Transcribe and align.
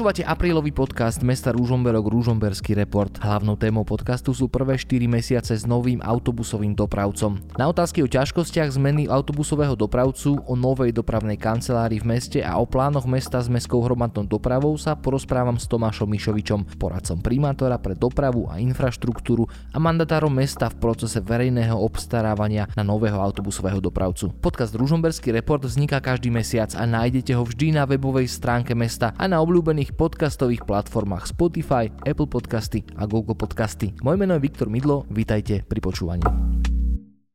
Počúvate 0.00 0.24
aprílový 0.24 0.72
podcast 0.72 1.20
mesta 1.20 1.52
Rúžomberok 1.52 2.08
Rúžomberský 2.08 2.72
report. 2.72 3.20
Hlavnou 3.20 3.52
témou 3.60 3.84
podcastu 3.84 4.32
sú 4.32 4.48
prvé 4.48 4.80
4 4.80 4.96
mesiace 5.04 5.52
s 5.52 5.68
novým 5.68 6.00
autobusovým 6.00 6.72
dopravcom. 6.72 7.36
Na 7.60 7.68
otázky 7.68 8.00
o 8.00 8.08
ťažkostiach 8.08 8.80
zmeny 8.80 9.12
autobusového 9.12 9.76
dopravcu, 9.76 10.40
o 10.48 10.56
novej 10.56 10.96
dopravnej 10.96 11.36
kancelárii 11.36 12.00
v 12.00 12.16
meste 12.16 12.40
a 12.40 12.56
o 12.56 12.64
plánoch 12.64 13.04
mesta 13.04 13.44
s 13.44 13.52
mestskou 13.52 13.84
hromadnou 13.84 14.24
dopravou 14.24 14.72
sa 14.80 14.96
porozprávam 14.96 15.60
s 15.60 15.68
Tomášom 15.68 16.08
Mišovičom, 16.08 16.80
poradcom 16.80 17.20
primátora 17.20 17.76
pre 17.76 17.92
dopravu 17.92 18.48
a 18.48 18.56
infraštruktúru 18.56 19.52
a 19.52 19.76
mandatárom 19.76 20.32
mesta 20.32 20.72
v 20.72 20.80
procese 20.80 21.20
verejného 21.20 21.76
obstarávania 21.76 22.72
na 22.72 22.80
nového 22.80 23.20
autobusového 23.20 23.84
dopravcu. 23.84 24.32
Podcast 24.40 24.72
Rúžomberský 24.72 25.28
report 25.28 25.68
vzniká 25.68 26.00
každý 26.00 26.32
mesiac 26.32 26.72
a 26.72 26.88
nájdete 26.88 27.36
ho 27.36 27.44
vždy 27.44 27.76
na 27.76 27.84
webovej 27.84 28.32
stránke 28.32 28.72
mesta 28.72 29.12
a 29.20 29.28
na 29.28 29.44
obľúbených 29.44 29.89
obľúbených 29.90 29.98
podcastových 29.98 30.62
platformách 30.66 31.24
Spotify, 31.26 31.90
Apple 32.06 32.30
Podcasty 32.30 32.86
a 32.94 33.10
Google 33.10 33.34
Podcasty. 33.34 33.90
Moje 34.06 34.16
meno 34.22 34.38
je 34.38 34.44
Viktor 34.46 34.70
Midlo, 34.70 35.02
vítajte 35.10 35.66
pri 35.66 35.80
počúvaní. 35.82 36.22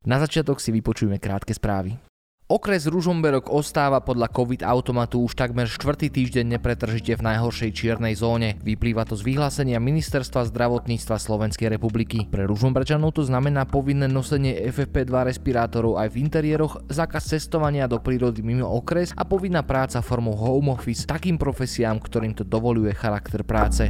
Na 0.07 0.17
začiatok 0.21 0.63
si 0.63 0.71
vypočujeme 0.71 1.19
krátke 1.19 1.51
správy. 1.51 2.04
Okres 2.45 2.85
Ružomberok 2.85 3.49
ostáva 3.49 4.05
podľa 4.05 4.29
COVID 4.29 4.61
automatu 4.61 5.17
už 5.25 5.33
takmer 5.33 5.65
štvrtý 5.65 6.13
týždeň 6.13 6.53
nepretržite 6.53 7.17
v 7.17 7.25
najhoršej 7.25 7.73
čiernej 7.73 8.13
zóne. 8.13 8.61
Vyplýva 8.61 9.01
to 9.01 9.17
z 9.17 9.25
vyhlásenia 9.25 9.81
Ministerstva 9.81 10.45
zdravotníctva 10.53 11.17
Slovenskej 11.17 11.73
republiky. 11.73 12.29
Pre 12.29 12.45
Ružomberčanov 12.45 13.17
to 13.17 13.25
znamená 13.25 13.65
povinné 13.65 14.05
nosenie 14.05 14.61
FFP2 14.69 15.33
respirátorov 15.33 15.97
aj 15.97 16.13
v 16.13 16.21
interiéroch, 16.21 16.85
zákaz 16.85 17.33
cestovania 17.33 17.89
do 17.89 17.97
prírody 17.97 18.45
mimo 18.45 18.69
okres 18.69 19.09
a 19.17 19.25
povinná 19.25 19.65
práca 19.65 20.05
formou 20.05 20.37
home 20.37 20.69
office 20.69 21.09
takým 21.09 21.41
profesiám, 21.41 21.97
ktorým 21.97 22.37
to 22.37 22.45
dovoluje 22.45 22.93
charakter 22.93 23.41
práce. 23.41 23.89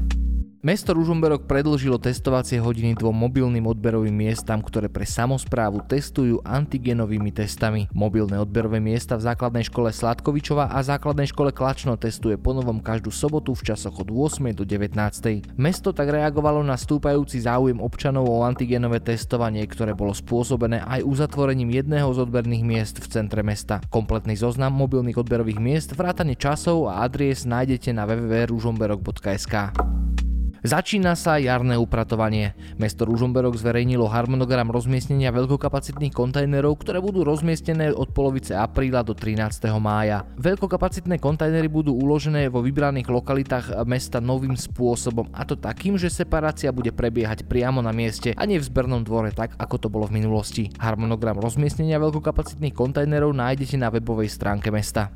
Mesto 0.66 0.98
Ružomberok 0.98 1.46
predlžilo 1.46 2.02
testovacie 2.02 2.58
hodiny 2.58 2.98
dvom 2.98 3.14
mobilným 3.14 3.70
odberovým 3.70 4.18
miestam, 4.18 4.66
ktoré 4.66 4.90
pre 4.90 5.06
samozprávu 5.06 5.86
testujú 5.86 6.42
antigenovými 6.42 7.30
testami. 7.30 7.86
Mobilné 7.94 8.42
odberové 8.42 8.82
miesta 8.82 9.14
v 9.14 9.30
základnej 9.30 9.70
škole 9.70 9.94
Sladkovičova 9.94 10.74
a 10.74 10.82
základnej 10.82 11.30
škole 11.30 11.54
Klačno 11.54 12.02
testuje 12.02 12.42
ponovom 12.42 12.82
každú 12.82 13.14
sobotu 13.14 13.54
v 13.54 13.62
časoch 13.62 13.94
od 14.02 14.10
8. 14.10 14.58
do 14.58 14.66
19. 14.66 15.54
Mesto 15.54 15.94
tak 15.94 16.10
reagovalo 16.10 16.66
na 16.66 16.82
stúpajúci 16.82 17.46
záujem 17.46 17.78
občanov 17.78 18.26
o 18.26 18.42
antigenové 18.42 19.06
testovanie, 19.06 19.62
ktoré 19.70 19.94
bolo 19.94 20.18
spôsobené 20.18 20.82
aj 20.82 21.06
uzatvorením 21.06 21.78
jedného 21.78 22.10
z 22.10 22.26
odberných 22.26 22.66
miest 22.66 23.06
v 23.06 23.14
centre 23.14 23.46
mesta. 23.46 23.86
Kompletný 23.94 24.34
zoznam 24.34 24.74
mobilných 24.74 25.22
odberových 25.22 25.62
miest, 25.62 25.94
vrátane 25.94 26.34
časov 26.34 26.90
a 26.90 27.06
adries 27.06 27.46
nájdete 27.46 27.94
na 27.94 28.10
www.ružomberok.sk. 28.10 29.78
Začína 30.66 31.14
sa 31.14 31.38
jarné 31.38 31.78
upratovanie. 31.78 32.58
Mesto 32.82 33.06
Ružomberok 33.06 33.54
zverejnilo 33.54 34.10
harmonogram 34.10 34.74
rozmiestnenia 34.74 35.30
veľkokapacitných 35.30 36.10
kontajnerov, 36.10 36.82
ktoré 36.82 36.98
budú 36.98 37.22
rozmiestnené 37.22 37.94
od 37.94 38.10
polovice 38.10 38.58
apríla 38.58 39.06
do 39.06 39.14
13. 39.14 39.46
mája. 39.78 40.26
Veľkokapacitné 40.42 41.22
kontajnery 41.22 41.70
budú 41.70 41.94
uložené 41.94 42.50
vo 42.50 42.66
vybraných 42.66 43.06
lokalitách 43.14 43.86
mesta 43.86 44.18
novým 44.18 44.58
spôsobom, 44.58 45.30
a 45.38 45.46
to 45.46 45.54
takým, 45.54 46.02
že 46.02 46.10
separácia 46.10 46.74
bude 46.74 46.90
prebiehať 46.90 47.46
priamo 47.46 47.86
na 47.86 47.94
mieste 47.94 48.34
a 48.34 48.42
nie 48.50 48.58
v 48.58 48.66
zbernom 48.66 49.06
dvore 49.06 49.30
tak, 49.38 49.54
ako 49.62 49.86
to 49.86 49.88
bolo 49.94 50.10
v 50.10 50.18
minulosti. 50.18 50.74
Harmonogram 50.82 51.38
rozmiestnenia 51.38 52.02
veľkokapacitných 52.02 52.74
kontajnerov 52.74 53.38
nájdete 53.38 53.78
na 53.78 53.94
webovej 53.94 54.34
stránke 54.34 54.74
mesta. 54.74 55.14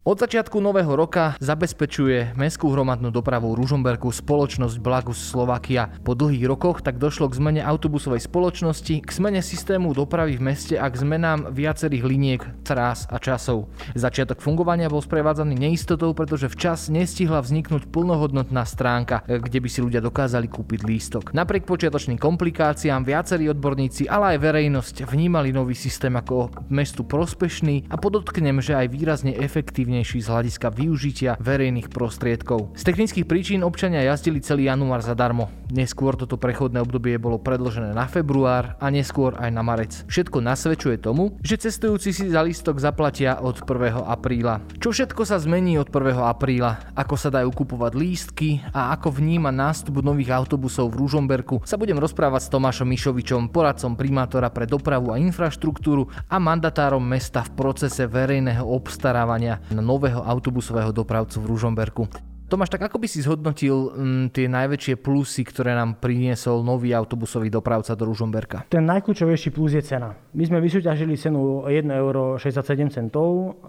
Od 0.00 0.16
začiatku 0.16 0.64
nového 0.64 0.96
roka 0.96 1.36
zabezpečuje 1.44 2.32
mestskú 2.32 2.72
hromadnú 2.72 3.12
dopravu 3.12 3.52
Ružomberku 3.52 4.08
spoločnosť 4.08 4.80
Blagus 4.80 5.20
Slovakia. 5.20 5.92
Po 6.00 6.16
dlhých 6.16 6.48
rokoch 6.48 6.80
tak 6.80 6.96
došlo 6.96 7.28
k 7.28 7.36
zmene 7.36 7.60
autobusovej 7.60 8.24
spoločnosti, 8.24 9.04
k 9.04 9.10
zmene 9.12 9.44
systému 9.44 9.92
dopravy 9.92 10.40
v 10.40 10.56
meste 10.56 10.80
a 10.80 10.88
k 10.88 11.04
zmenám 11.04 11.52
viacerých 11.52 12.04
liniek, 12.08 12.40
trás 12.64 13.04
a 13.12 13.20
časov. 13.20 13.68
Začiatok 13.92 14.40
fungovania 14.40 14.88
bol 14.88 15.04
sprevádzaný 15.04 15.68
neistotou, 15.68 16.16
pretože 16.16 16.48
včas 16.48 16.88
nestihla 16.88 17.44
vzniknúť 17.44 17.92
plnohodnotná 17.92 18.64
stránka, 18.64 19.20
kde 19.28 19.60
by 19.60 19.68
si 19.68 19.84
ľudia 19.84 20.00
dokázali 20.00 20.48
kúpiť 20.48 20.80
lístok. 20.80 21.36
Napriek 21.36 21.68
počiatočným 21.68 22.16
komplikáciám 22.16 23.04
viacerí 23.04 23.52
odborníci, 23.52 24.08
ale 24.08 24.32
aj 24.32 24.48
verejnosť 24.48 24.96
vnímali 25.04 25.52
nový 25.52 25.76
systém 25.76 26.16
ako 26.16 26.48
mestu 26.72 27.04
prospešný 27.04 27.92
a 27.92 28.00
podotknem, 28.00 28.64
že 28.64 28.80
aj 28.80 28.88
výrazne 28.88 29.36
efektívny 29.36 29.89
efektívnejší 29.90 30.22
z 30.22 30.30
hľadiska 30.30 30.68
využitia 30.70 31.32
verejných 31.42 31.90
prostriedkov. 31.90 32.78
Z 32.78 32.86
technických 32.86 33.26
príčin 33.26 33.66
občania 33.66 34.06
jazdili 34.06 34.38
celý 34.38 34.70
január 34.70 35.02
zadarmo. 35.02 35.50
Neskôr 35.74 36.14
toto 36.14 36.38
prechodné 36.38 36.78
obdobie 36.82 37.18
bolo 37.18 37.42
predložené 37.42 37.90
na 37.90 38.06
február 38.06 38.78
a 38.78 38.86
neskôr 38.90 39.34
aj 39.34 39.50
na 39.50 39.62
marec. 39.66 40.06
Všetko 40.06 40.38
nasvedčuje 40.42 41.02
tomu, 41.02 41.34
že 41.42 41.58
cestujúci 41.58 42.14
si 42.14 42.30
za 42.30 42.42
lístok 42.46 42.78
zaplatia 42.78 43.42
od 43.42 43.58
1. 43.66 44.02
apríla. 44.06 44.62
Čo 44.78 44.94
všetko 44.94 45.26
sa 45.26 45.42
zmení 45.42 45.74
od 45.78 45.90
1. 45.90 46.22
apríla? 46.22 46.94
Ako 46.94 47.18
sa 47.18 47.34
dajú 47.34 47.50
kupovať 47.50 47.92
lístky 47.98 48.62
a 48.70 48.94
ako 48.94 49.18
vníma 49.18 49.50
nástup 49.50 50.02
nových 50.02 50.34
autobusov 50.34 50.94
v 50.94 51.02
Ružomberku 51.06 51.66
sa 51.66 51.74
budem 51.74 51.98
rozprávať 51.98 52.46
s 52.46 52.52
Tomášom 52.54 52.86
Mišovičom, 52.86 53.50
poradcom 53.50 53.98
primátora 53.98 54.50
pre 54.54 54.70
dopravu 54.70 55.14
a 55.14 55.18
infraštruktúru 55.18 56.10
a 56.30 56.36
mandatárom 56.38 57.02
mesta 57.02 57.42
v 57.46 57.54
procese 57.58 58.06
verejného 58.10 58.66
obstarávania 58.66 59.62
nového 59.80 60.22
autobusového 60.22 60.92
dopravcu 60.92 61.40
v 61.40 61.48
Ružomberku. 61.50 62.04
Tomáš, 62.50 62.74
tak 62.74 62.82
ako 62.82 62.98
by 62.98 63.06
si 63.06 63.22
zhodnotil 63.22 63.94
m, 63.94 64.26
mm, 64.26 64.34
tie 64.34 64.50
najväčšie 64.50 64.98
plusy, 64.98 65.46
ktoré 65.46 65.70
nám 65.70 66.02
priniesol 66.02 66.66
nový 66.66 66.90
autobusový 66.90 67.46
dopravca 67.46 67.94
do 67.94 68.10
Ružomberka? 68.10 68.66
Ten 68.66 68.90
najkľúčovejší 68.90 69.54
plus 69.54 69.78
je 69.78 69.82
cena. 69.86 70.18
My 70.34 70.50
sme 70.50 70.58
vysúťažili 70.58 71.14
cenu 71.14 71.62
1,67 71.70 71.94
eur. 71.94 72.14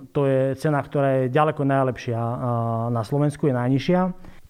To 0.09 0.21
je 0.25 0.57
cena, 0.57 0.81
ktorá 0.81 1.21
je 1.21 1.23
ďaleko 1.29 1.61
najlepšia 1.61 2.17
na 2.89 3.05
Slovensku, 3.05 3.45
je 3.45 3.53
najnižšia. 3.53 3.99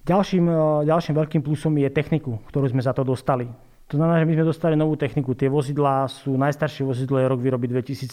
Ďalším, 0.07 0.45
ďalším 0.87 1.13
veľkým 1.19 1.41
plusom 1.43 1.75
je 1.75 1.91
techniku, 1.91 2.39
ktorú 2.47 2.71
sme 2.71 2.79
za 2.79 2.95
to 2.95 3.03
dostali. 3.03 3.51
To 3.91 3.99
znamená, 3.99 4.23
že 4.23 4.27
my 4.31 4.35
sme 4.39 4.47
dostali 4.47 4.75
novú 4.79 4.95
techniku. 4.95 5.35
Tie 5.35 5.51
vozidlá 5.51 6.07
sú, 6.07 6.39
najstaršie 6.39 6.87
vozidlo 6.87 7.19
je 7.19 7.27
rok 7.27 7.43
výroby 7.43 7.67
2017. 7.67 8.07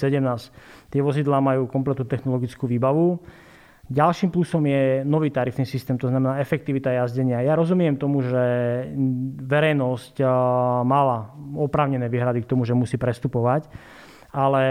Tie 0.91 0.99
vozidlá 0.99 1.39
majú 1.39 1.71
kompletnú 1.71 2.03
technologickú 2.03 2.67
výbavu. 2.67 3.23
Ďalším 3.89 4.29
plusom 4.35 4.67
je 4.69 5.07
nový 5.07 5.33
tarifný 5.33 5.65
systém, 5.65 5.97
to 5.97 6.13
znamená 6.13 6.43
efektivita 6.43 6.93
jazdenia. 6.93 7.41
Ja 7.41 7.57
rozumiem 7.57 7.97
tomu, 7.97 8.21
že 8.21 8.45
verejnosť 9.41 10.21
mala 10.85 11.33
oprávnené 11.57 12.11
výhrady 12.13 12.45
k 12.45 12.51
tomu, 12.53 12.69
že 12.69 12.77
musí 12.77 13.01
prestupovať, 13.01 13.71
ale 14.29 14.63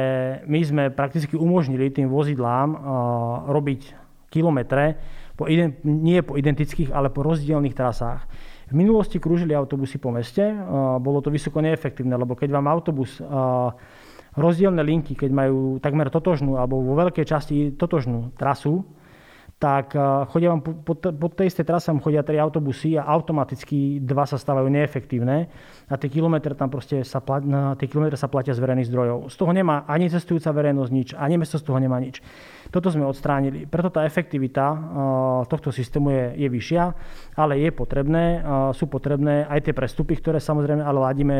my 0.46 0.60
sme 0.62 0.84
prakticky 0.94 1.34
umožnili 1.34 1.90
tým 1.90 2.14
vozidlám 2.14 2.78
robiť 3.50 3.82
kilometre 4.30 5.02
po, 5.34 5.50
nie 5.82 6.22
po 6.22 6.38
identických, 6.38 6.94
ale 6.94 7.10
po 7.10 7.26
rozdielných 7.26 7.74
trasách. 7.74 8.22
V 8.68 8.76
minulosti 8.76 9.16
krúžili 9.16 9.56
autobusy 9.56 9.96
po 9.96 10.12
meste, 10.12 10.44
bolo 11.00 11.24
to 11.24 11.32
vysoko 11.32 11.64
neefektívne, 11.64 12.20
lebo 12.20 12.36
keď 12.36 12.52
vám 12.52 12.68
autobus 12.68 13.16
rozdielne 14.38 14.84
linky, 14.84 15.16
keď 15.16 15.32
majú 15.32 15.80
takmer 15.80 16.12
totožnú 16.12 16.60
alebo 16.60 16.84
vo 16.84 16.94
veľkej 17.00 17.26
časti 17.26 17.56
totožnú 17.80 18.36
trasu, 18.36 18.84
tak 19.58 19.98
chodia 20.30 20.54
vám 20.54 20.62
po, 20.62 20.94
po, 20.94 21.28
tej 21.34 21.50
istej 21.50 21.66
trase 21.66 21.90
vám 21.90 21.98
chodia 21.98 22.22
tri 22.22 22.38
autobusy 22.38 22.94
a 22.94 23.10
automaticky 23.10 23.98
dva 24.06 24.30
sa 24.30 24.38
stávajú 24.38 24.70
neefektívne 24.70 25.50
a 25.90 25.98
tie 25.98 26.14
kilometre 26.14 26.54
tam 26.54 26.70
proste 26.70 27.02
sa, 27.02 27.26
plat, 27.26 27.42
tie 27.82 27.90
kilometre 27.90 28.14
sa 28.22 28.30
platia 28.30 28.54
z 28.54 28.62
verejných 28.62 28.86
zdrojov. 28.86 29.34
Z 29.34 29.36
toho 29.42 29.50
nemá 29.58 29.82
ani 29.90 30.14
cestujúca 30.14 30.54
verejnosť 30.54 30.92
nič, 30.94 31.10
ani 31.18 31.42
mesto 31.42 31.58
z 31.58 31.66
toho 31.66 31.82
nemá 31.82 31.98
nič. 31.98 32.22
Toto 32.70 32.94
sme 32.94 33.10
odstránili. 33.10 33.66
Preto 33.66 33.90
tá 33.90 34.06
efektivita 34.06 34.66
tohto 35.50 35.74
systému 35.74 36.14
je, 36.14 36.26
je 36.46 36.48
vyššia, 36.54 36.84
ale 37.42 37.58
je 37.58 37.74
potrebné, 37.74 38.46
sú 38.78 38.86
potrebné 38.86 39.50
aj 39.50 39.66
tie 39.66 39.74
prestupy, 39.74 40.22
ktoré 40.22 40.38
samozrejme 40.38 40.86
ale 40.86 41.00
ladíme 41.02 41.38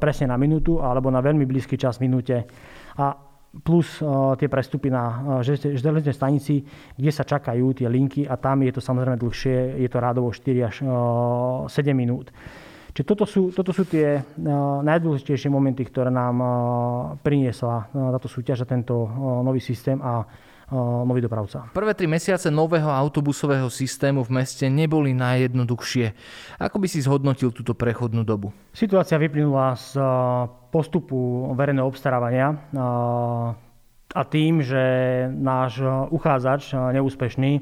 presne 0.00 0.32
na 0.32 0.40
minútu 0.40 0.80
alebo 0.80 1.12
na 1.12 1.20
veľmi 1.20 1.44
blízky 1.44 1.76
čas 1.76 2.00
minúte. 2.00 2.48
A 2.96 3.31
plus 3.60 4.00
uh, 4.00 4.32
tie 4.40 4.48
prestupy 4.48 4.88
na 4.88 5.04
uh, 5.04 5.44
železnej 5.44 6.16
stanici, 6.16 6.64
kde 6.96 7.10
sa 7.12 7.28
čakajú 7.28 7.76
tie 7.76 7.84
linky 7.84 8.24
a 8.24 8.40
tam 8.40 8.64
je 8.64 8.72
to 8.72 8.80
samozrejme 8.80 9.20
dlhšie, 9.20 9.76
je 9.76 9.88
to 9.92 9.98
rádovo 10.00 10.32
4 10.32 10.68
až 10.68 10.76
uh, 10.80 11.68
7 11.68 11.92
minút. 11.92 12.32
Čiže 12.92 13.08
toto 13.08 13.24
sú, 13.24 13.48
toto 13.56 13.72
sú 13.72 13.88
tie 13.88 14.20
najdôležitejšie 14.84 15.48
momenty, 15.48 15.88
ktoré 15.88 16.12
nám 16.12 16.36
priniesla 17.24 17.88
táto 17.88 18.28
súťaž 18.28 18.68
a 18.68 18.68
tento 18.68 19.08
nový 19.40 19.64
systém 19.64 19.96
a 19.96 20.20
nový 21.00 21.24
dopravca. 21.24 21.72
Prvé 21.72 21.96
tri 21.96 22.04
mesiace 22.04 22.52
nového 22.52 22.92
autobusového 22.92 23.72
systému 23.72 24.28
v 24.28 24.44
meste 24.44 24.68
neboli 24.68 25.16
najjednoduchšie. 25.16 26.06
Ako 26.60 26.76
by 26.76 26.86
si 26.92 27.00
zhodnotil 27.00 27.48
túto 27.48 27.72
prechodnú 27.72 28.28
dobu? 28.28 28.52
Situácia 28.76 29.16
vyplynula 29.16 29.72
z 29.72 29.96
postupu 30.72 31.52
verejného 31.52 31.84
obstarávania 31.84 32.56
a 34.12 34.22
tým, 34.24 34.64
že 34.64 34.82
náš 35.28 35.84
uchádzač 36.08 36.72
neúspešný 36.72 37.60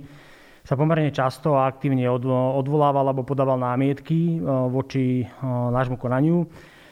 sa 0.62 0.78
pomerne 0.78 1.10
často 1.10 1.58
a 1.58 1.66
aktívne 1.66 2.06
odvolával 2.06 3.10
alebo 3.10 3.26
podával 3.26 3.58
námietky 3.58 4.38
voči 4.70 5.26
nášmu 5.44 5.98
konaniu 5.98 6.46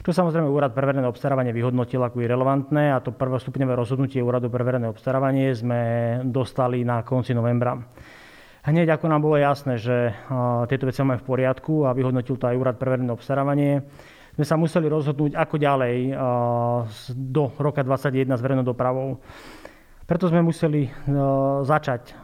čo 0.08 0.24
samozrejme 0.24 0.48
Úrad 0.48 0.72
pre 0.72 0.88
verejné 0.88 1.04
obstarávanie 1.04 1.52
vyhodnotil 1.52 2.00
ako 2.00 2.24
irrelevantné 2.24 2.96
a 2.96 3.02
to 3.04 3.12
prvostupňové 3.12 3.76
rozhodnutie 3.76 4.24
Úradu 4.24 4.48
pre 4.48 4.64
verejné 4.64 4.88
obstarávanie 4.88 5.52
sme 5.52 5.80
dostali 6.24 6.80
na 6.80 7.04
konci 7.04 7.36
novembra. 7.36 7.76
Hneď 8.64 8.96
ako 8.96 9.04
nám 9.04 9.20
bolo 9.20 9.36
jasné, 9.36 9.76
že 9.76 10.16
tieto 10.64 10.88
veci 10.88 11.04
máme 11.04 11.20
v 11.20 11.28
poriadku 11.28 11.84
a 11.84 11.92
vyhodnotil 11.92 12.40
to 12.40 12.48
aj 12.48 12.56
Úrad 12.56 12.76
pre 12.80 12.96
verejné 12.96 13.12
obstarávanie, 13.12 13.84
sme 14.38 14.46
sa 14.46 14.54
museli 14.54 14.86
rozhodnúť, 14.86 15.34
ako 15.34 15.58
ďalej 15.58 16.14
do 17.10 17.50
roka 17.58 17.82
2021 17.82 18.38
s 18.38 18.42
verejnou 18.46 18.62
dopravou. 18.62 19.18
Preto 20.06 20.30
sme 20.30 20.46
museli 20.46 20.86
začať 21.66 22.14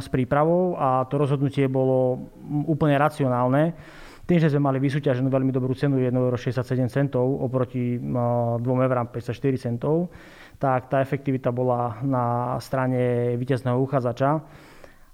s 0.00 0.06
prípravou 0.08 0.80
a 0.80 1.04
to 1.04 1.20
rozhodnutie 1.20 1.68
bolo 1.68 2.32
úplne 2.64 2.96
racionálne 2.96 3.76
tým, 4.24 4.40
že 4.40 4.48
sme 4.48 4.72
mali 4.72 4.80
vysúťaženú 4.80 5.28
veľmi 5.28 5.52
dobrú 5.52 5.76
cenu 5.76 6.00
1,67 6.00 6.64
centov 6.88 7.28
oproti 7.44 8.00
2 8.00 8.56
eurám 8.64 9.12
54 9.12 9.36
centov, 9.60 10.08
tak 10.56 10.88
tá 10.88 11.04
efektivita 11.04 11.52
bola 11.52 12.00
na 12.00 12.56
strane 12.64 13.36
víťazného 13.36 13.76
uchádzača. 13.84 14.40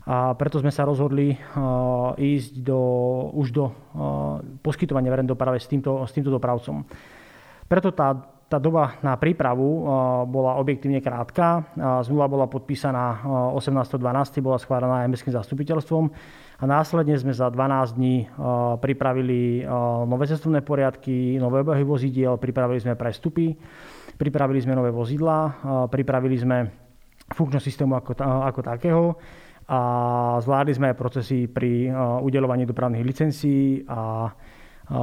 A 0.06 0.38
preto 0.38 0.62
sme 0.62 0.70
sa 0.70 0.86
rozhodli 0.86 1.34
ísť 2.14 2.52
do, 2.62 2.80
už 3.34 3.50
do 3.50 3.74
poskytovania 4.62 5.10
verejnej 5.10 5.34
dopravy 5.34 5.58
s 5.58 5.66
týmto, 5.66 6.06
s 6.06 6.14
týmto 6.14 6.30
dopravcom. 6.30 6.86
Preto 7.66 7.90
tá, 7.90 8.14
tá 8.46 8.62
doba 8.62 8.94
na 9.02 9.18
prípravu 9.18 9.82
bola 10.30 10.62
objektívne 10.62 11.02
krátka. 11.02 11.66
Zmluva 12.06 12.30
bola 12.30 12.46
podpísaná 12.46 13.26
18.12. 13.58 13.98
bola 14.46 14.62
schválená 14.62 15.02
aj 15.02 15.10
mestským 15.10 15.34
zastupiteľstvom 15.34 16.04
a 16.56 16.64
následne 16.70 17.18
sme 17.18 17.34
za 17.34 17.50
12 17.50 17.98
dní 17.98 18.30
pripravili 18.78 19.66
nové 20.06 20.30
cestovné 20.30 20.62
poriadky, 20.62 21.34
nové 21.42 21.66
obehy 21.66 21.82
vozidiel, 21.82 22.38
pripravili 22.38 22.78
sme 22.78 22.94
prestupy, 22.94 23.58
pripravili 24.14 24.62
sme 24.62 24.78
nové 24.78 24.94
vozidla, 24.94 25.66
pripravili 25.90 26.36
sme 26.38 26.56
funkčnosť 27.26 27.66
systému 27.66 27.98
ako, 27.98 28.22
ako 28.22 28.60
takého 28.62 29.02
a 29.66 29.80
zvládli 30.38 30.72
sme 30.78 30.86
aj 30.94 31.00
procesy 31.00 31.50
pri 31.50 31.90
udelovaní 32.22 32.62
dopravných 32.62 33.02
licencií 33.02 33.82
a 33.90 34.30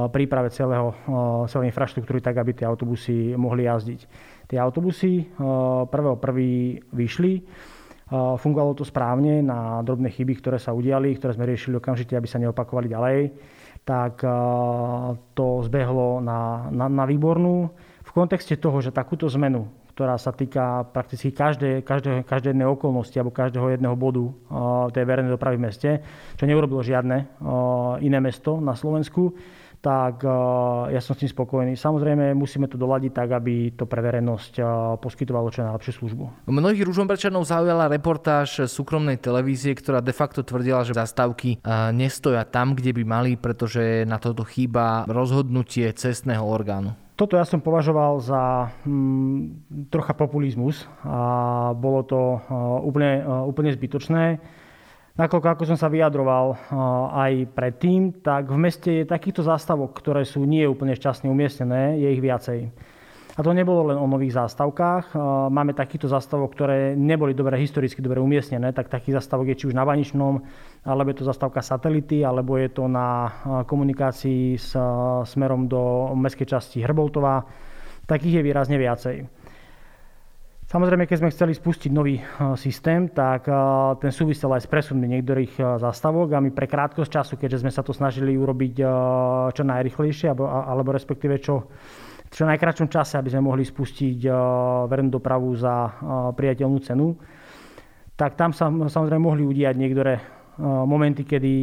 príprave 0.08 0.48
celého, 0.48 0.96
celej 1.44 1.68
infraštruktúry 1.68 2.24
tak, 2.24 2.40
aby 2.40 2.56
tie 2.56 2.64
autobusy 2.64 3.36
mohli 3.36 3.68
jazdiť. 3.68 4.00
Tie 4.48 4.56
autobusy 4.56 5.28
1.1. 5.36 5.92
vyšli, 6.88 7.32
Fungovalo 8.14 8.76
to 8.76 8.84
správne 8.84 9.40
na 9.40 9.80
drobné 9.80 10.12
chyby, 10.12 10.36
ktoré 10.36 10.60
sa 10.60 10.76
udiali, 10.76 11.16
ktoré 11.16 11.32
sme 11.32 11.48
riešili 11.48 11.80
okamžite, 11.80 12.12
aby 12.12 12.28
sa 12.28 12.36
neopakovali 12.36 12.92
ďalej. 12.92 13.18
Tak 13.80 14.20
to 15.32 15.46
zbehlo 15.64 16.20
na, 16.20 16.68
na, 16.68 16.86
na 16.92 17.04
výbornú. 17.08 17.72
V 18.04 18.10
kontexte 18.12 18.60
toho, 18.60 18.84
že 18.84 18.92
takúto 18.92 19.24
zmenu, 19.32 19.72
ktorá 19.94 20.18
sa 20.18 20.34
týka 20.34 20.90
prakticky 20.90 21.30
každej, 21.30 21.86
každej, 21.86 22.26
každej 22.26 22.50
jednej 22.50 22.66
okolnosti 22.66 23.14
alebo 23.14 23.30
každého 23.30 23.78
jedného 23.78 23.94
bodu 23.94 24.26
tej 24.90 25.06
verejnej 25.06 25.30
dopravy 25.30 25.54
v 25.54 25.64
meste, 25.70 25.90
čo 26.34 26.44
neurobilo 26.50 26.82
žiadne 26.82 27.40
iné 28.02 28.18
mesto 28.18 28.58
na 28.58 28.74
Slovensku, 28.74 29.38
tak 29.78 30.24
ja 30.88 30.96
som 31.04 31.12
s 31.12 31.20
tým 31.20 31.28
spokojný. 31.28 31.76
Samozrejme, 31.76 32.32
musíme 32.32 32.72
to 32.72 32.80
doladiť 32.80 33.12
tak, 33.12 33.36
aby 33.36 33.76
to 33.76 33.84
pre 33.84 34.00
verejnosť 34.00 34.64
poskytovalo 34.96 35.52
čo 35.52 35.60
najlepšiu 35.60 35.92
službu. 36.00 36.48
Mnohých 36.48 36.88
Ružomberčanov 36.88 37.44
zaujala 37.44 37.92
reportáž 37.92 38.64
súkromnej 38.64 39.20
televízie, 39.20 39.76
ktorá 39.76 40.00
de 40.00 40.16
facto 40.16 40.40
tvrdila, 40.40 40.88
že 40.88 40.96
zastávky 40.96 41.60
nestoja 41.92 42.48
tam, 42.48 42.72
kde 42.72 42.96
by 42.96 43.02
mali, 43.04 43.32
pretože 43.36 44.08
na 44.08 44.16
toto 44.16 44.48
chýba 44.48 45.04
rozhodnutie 45.04 45.92
cestného 45.92 46.42
orgánu. 46.42 46.96
Toto 47.14 47.38
ja 47.38 47.46
som 47.46 47.62
považoval 47.62 48.18
za 48.18 48.74
hm, 48.82 49.86
trocha 49.86 50.18
populizmus 50.18 50.82
a 51.06 51.70
bolo 51.78 52.02
to 52.02 52.18
uh, 52.18 52.82
úplne, 52.82 53.22
uh, 53.22 53.46
úplne 53.46 53.70
zbytočné. 53.70 54.42
Nakoľko, 55.14 55.46
ako 55.46 55.62
som 55.70 55.78
sa 55.78 55.86
vyjadroval 55.86 56.58
aj 57.14 57.54
predtým, 57.54 58.18
tak 58.18 58.50
v 58.50 58.58
meste 58.58 58.90
je 58.90 59.04
takýchto 59.06 59.46
zástavok, 59.46 59.94
ktoré 59.94 60.26
sú 60.26 60.42
nie 60.42 60.66
úplne 60.66 60.90
šťastne 60.90 61.30
umiestnené, 61.30 62.02
je 62.02 62.08
ich 62.10 62.18
viacej. 62.18 62.74
A 63.34 63.42
to 63.42 63.50
nebolo 63.50 63.90
len 63.90 63.98
o 63.98 64.06
nových 64.06 64.38
zástavkách. 64.38 65.18
Máme 65.50 65.74
takýchto 65.74 66.06
zástavok, 66.06 66.54
ktoré 66.54 66.94
neboli 66.94 67.34
dobre 67.34 67.58
historicky 67.58 67.98
dobre 67.98 68.22
umiestnené, 68.22 68.70
tak 68.70 68.86
takých 68.86 69.18
zástavok 69.18 69.50
je 69.50 69.58
či 69.58 69.64
už 69.66 69.74
na 69.74 69.82
Vaničnom, 69.82 70.38
alebo 70.86 71.10
je 71.10 71.18
to 71.18 71.26
zástavka 71.26 71.58
satelity, 71.58 72.22
alebo 72.22 72.54
je 72.54 72.70
to 72.70 72.86
na 72.86 73.34
komunikácii 73.66 74.54
s 74.54 74.78
smerom 75.34 75.66
do 75.66 76.14
mestskej 76.14 76.46
časti 76.46 76.86
Hrboltova. 76.86 77.42
Takých 78.06 78.38
je 78.38 78.46
výrazne 78.46 78.78
viacej. 78.78 79.26
Samozrejme, 80.70 81.02
keď 81.02 81.18
sme 81.18 81.34
chceli 81.34 81.52
spustiť 81.58 81.90
nový 81.90 82.22
systém, 82.54 83.10
tak 83.10 83.50
ten 83.98 84.14
súvisel 84.14 84.54
aj 84.54 84.62
s 84.62 84.70
presunmi 84.70 85.10
niektorých 85.10 85.82
zastavok 85.82 86.38
a 86.38 86.42
my 86.42 86.54
pre 86.54 86.70
krátkosť 86.70 87.10
času, 87.10 87.34
keďže 87.34 87.66
sme 87.66 87.74
sa 87.74 87.82
to 87.82 87.90
snažili 87.90 88.38
urobiť 88.38 88.74
čo 89.50 89.62
najrychlejšie, 89.66 90.30
alebo, 90.30 90.46
alebo 90.46 90.94
respektíve 90.94 91.42
čo, 91.42 91.66
čo 92.34 92.42
najkračšom 92.50 92.90
čase, 92.90 93.14
aby 93.14 93.30
sme 93.30 93.46
mohli 93.46 93.62
spustiť 93.62 94.26
verejnú 94.90 95.22
dopravu 95.22 95.54
za 95.54 95.86
priateľnú 96.34 96.78
cenu, 96.82 97.14
tak 98.18 98.34
tam 98.34 98.50
sa 98.50 98.66
samozrejme 98.66 99.22
mohli 99.22 99.46
udiať 99.46 99.74
niektoré 99.78 100.18
momenty, 100.58 101.22
kedy 101.22 101.54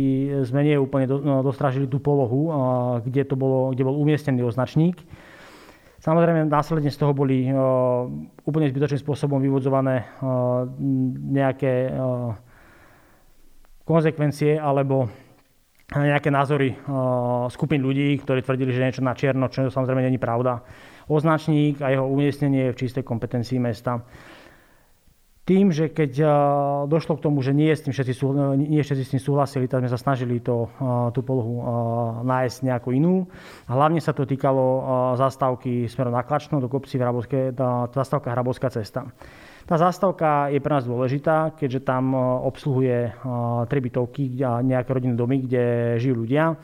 sme 0.47 0.63
nie 0.67 0.79
úplne 0.79 1.07
dostražili 1.43 1.87
tú 1.91 1.99
polohu, 1.99 2.51
kde, 3.03 3.23
to 3.23 3.35
bolo, 3.35 3.71
kde 3.71 3.83
bol 3.87 3.95
umiestnený 3.99 4.43
označník. 4.47 4.99
Samozrejme, 6.01 6.49
následne 6.49 6.89
z 6.91 6.99
toho 6.99 7.13
boli 7.13 7.51
úplne 8.47 8.67
zbytočným 8.71 9.03
spôsobom 9.03 9.39
vyvodzované 9.43 10.07
nejaké 11.35 11.93
konsekvencie 13.83 14.55
alebo 14.55 15.11
nejaké 15.91 16.31
názory 16.31 16.79
skupín 17.51 17.83
ľudí, 17.83 18.23
ktorí 18.23 18.39
tvrdili, 18.47 18.71
že 18.71 18.83
niečo 18.83 19.03
na 19.03 19.11
čierno, 19.11 19.51
čo 19.51 19.67
samozrejme 19.67 20.07
není 20.07 20.15
pravda. 20.15 20.63
Označník 21.11 21.83
a 21.83 21.91
jeho 21.91 22.07
umiestnenie 22.07 22.71
je 22.71 22.73
v 22.73 22.79
čistej 22.79 23.03
kompetencii 23.03 23.59
mesta 23.59 23.99
tým, 25.41 25.73
že 25.73 25.89
keď 25.89 26.11
došlo 26.85 27.17
k 27.17 27.23
tomu, 27.27 27.41
že 27.41 27.51
nie, 27.51 27.73
s 27.73 27.83
tým 27.83 27.91
všetci, 27.91 28.13
nie 28.61 28.77
všetci 28.77 29.03
s 29.03 29.11
tým 29.17 29.19
súhlasili, 29.25 29.65
tak 29.65 29.83
sme 29.83 29.91
sa 29.91 29.99
snažili 29.99 30.37
to, 30.39 30.69
tú 31.11 31.19
polohu 31.25 31.65
nájsť 32.23 32.57
nejakú 32.61 32.93
inú. 32.93 33.25
Hlavne 33.65 33.99
sa 33.99 34.13
to 34.13 34.23
týkalo 34.23 34.63
zastávky 35.17 35.89
smerom 35.89 36.13
na 36.13 36.23
Klačno 36.23 36.61
do 36.61 36.69
kopci 36.69 37.01
Hrabovské, 37.01 37.57
tá 37.57 37.89
zastávka 37.89 38.31
Hrabovská 38.31 38.69
cesta. 38.69 39.09
Tá 39.71 39.79
zastávka 39.79 40.51
je 40.51 40.59
pre 40.59 40.67
nás 40.75 40.83
dôležitá, 40.83 41.55
keďže 41.55 41.87
tam 41.87 42.11
obsluhuje 42.43 43.15
tri 43.71 43.79
bytovky 43.79 44.43
a 44.43 44.59
nejaké 44.59 44.91
rodinné 44.91 45.15
domy, 45.15 45.47
kde 45.47 45.95
žijú 45.95 46.27
ľudia. 46.27 46.59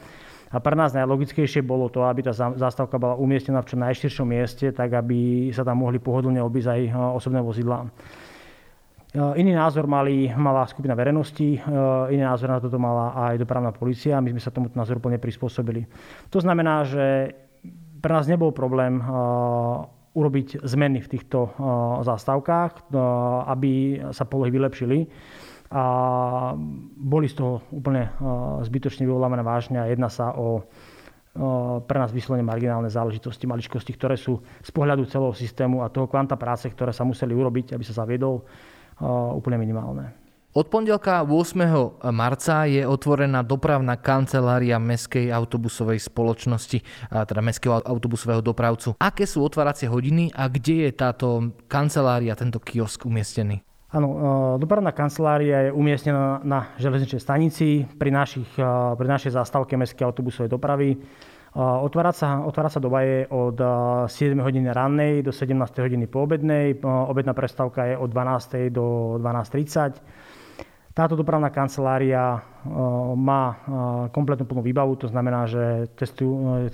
A 0.52 0.60
pre 0.60 0.76
nás 0.76 0.92
najlogickejšie 0.92 1.64
bolo 1.64 1.88
to, 1.88 2.04
aby 2.04 2.28
tá 2.28 2.36
zastávka 2.36 3.00
bola 3.00 3.16
umiestnená 3.16 3.64
v 3.64 3.70
čo 3.72 3.80
najširšom 3.80 4.28
mieste, 4.28 4.76
tak 4.76 4.92
aby 4.92 5.48
sa 5.56 5.64
tam 5.64 5.88
mohli 5.88 6.04
pohodlne 6.04 6.44
obísť 6.44 6.68
aj 6.68 6.82
osobné 7.16 7.40
vozidlá. 7.40 7.88
E, 7.88 7.90
iný 9.40 9.56
názor 9.56 9.88
mali, 9.88 10.28
mala 10.36 10.68
skupina 10.68 10.92
verejnosti, 10.92 11.48
e, 11.56 11.60
iný 12.12 12.28
názor 12.28 12.52
na 12.52 12.60
toto 12.60 12.76
mala 12.76 13.16
aj 13.32 13.40
dopravná 13.40 13.72
policia. 13.72 14.20
My 14.20 14.36
sme 14.36 14.44
sa 14.44 14.52
tomuto 14.52 14.76
názoru 14.76 15.00
plne 15.00 15.16
prispôsobili. 15.16 15.88
To 16.28 16.44
znamená, 16.44 16.84
že 16.84 17.32
pre 18.04 18.12
nás 18.12 18.28
nebol 18.28 18.52
problém 18.52 19.00
e, 19.00 19.04
urobiť 20.18 20.66
zmeny 20.66 20.98
v 21.06 21.12
týchto 21.14 21.54
zástavkách, 22.02 22.90
aby 23.46 24.02
sa 24.10 24.26
polohy 24.26 24.50
vylepšili 24.50 25.06
a 25.70 25.84
boli 26.98 27.30
z 27.30 27.38
toho 27.38 27.62
úplne 27.70 28.10
zbytočne 28.66 29.06
vyvolávané 29.06 29.46
vážne 29.46 29.78
a 29.78 29.86
jedná 29.86 30.10
sa 30.10 30.34
o 30.34 30.66
pre 31.86 31.98
nás 32.02 32.10
vyslovene 32.10 32.42
marginálne 32.42 32.90
záležitosti, 32.90 33.46
maličkosti, 33.46 33.94
ktoré 33.94 34.18
sú 34.18 34.42
z 34.42 34.74
pohľadu 34.74 35.06
celého 35.06 35.38
systému 35.38 35.86
a 35.86 35.94
toho 35.94 36.10
kvanta 36.10 36.34
práce, 36.34 36.66
ktoré 36.66 36.90
sa 36.90 37.06
museli 37.06 37.38
urobiť, 37.38 37.78
aby 37.78 37.84
sa 37.86 38.02
zaviedol, 38.02 38.42
úplne 39.38 39.62
minimálne. 39.62 40.18
Od 40.58 40.74
pondelka 40.74 41.22
8. 41.22 42.10
marca 42.10 42.66
je 42.66 42.82
otvorená 42.82 43.46
dopravná 43.46 43.94
kancelária 43.94 44.82
Mestskej 44.82 45.30
autobusovej 45.30 46.02
spoločnosti, 46.02 46.82
teda 47.14 47.46
Mestského 47.46 47.78
autobusového 47.78 48.42
dopravcu. 48.42 48.98
Aké 48.98 49.30
sú 49.30 49.46
otváracie 49.46 49.86
hodiny 49.86 50.34
a 50.34 50.50
kde 50.50 50.90
je 50.90 50.92
táto 50.98 51.54
kancelária, 51.70 52.34
tento 52.34 52.58
kiosk 52.58 53.06
umiestnený? 53.06 53.62
Áno, 53.94 54.10
dopravná 54.58 54.90
kancelária 54.98 55.70
je 55.70 55.78
umiestnená 55.78 56.42
na 56.42 56.74
železničnej 56.82 57.22
stanici 57.22 57.86
pri, 57.86 58.10
našich, 58.10 58.50
pri 58.98 59.08
našej 59.14 59.38
zástavke 59.38 59.78
Mestskej 59.78 60.10
autobusovej 60.10 60.50
dopravy. 60.50 60.98
Otvárať 61.54 62.16
sa, 62.18 62.30
otvárať 62.42 62.78
sa 62.78 62.82
doba 62.82 63.06
je 63.06 63.30
od 63.30 63.62
7 64.10 64.34
hodiny 64.42 64.74
rannej 64.74 65.22
do 65.22 65.30
17 65.30 65.54
hodiny 65.86 66.10
poobednej. 66.10 66.82
Obedná 66.82 67.38
prestávka 67.38 67.94
je 67.94 67.96
od 67.98 68.10
12. 68.10 68.74
do 68.74 69.18
12.30. 69.22 70.27
Táto 70.98 71.14
dopravná 71.14 71.54
kancelária 71.54 72.42
má 73.14 73.44
kompletnú 74.10 74.50
plnú 74.50 74.66
výbavu, 74.66 74.98
to 74.98 75.06
znamená, 75.06 75.46
že 75.46 75.94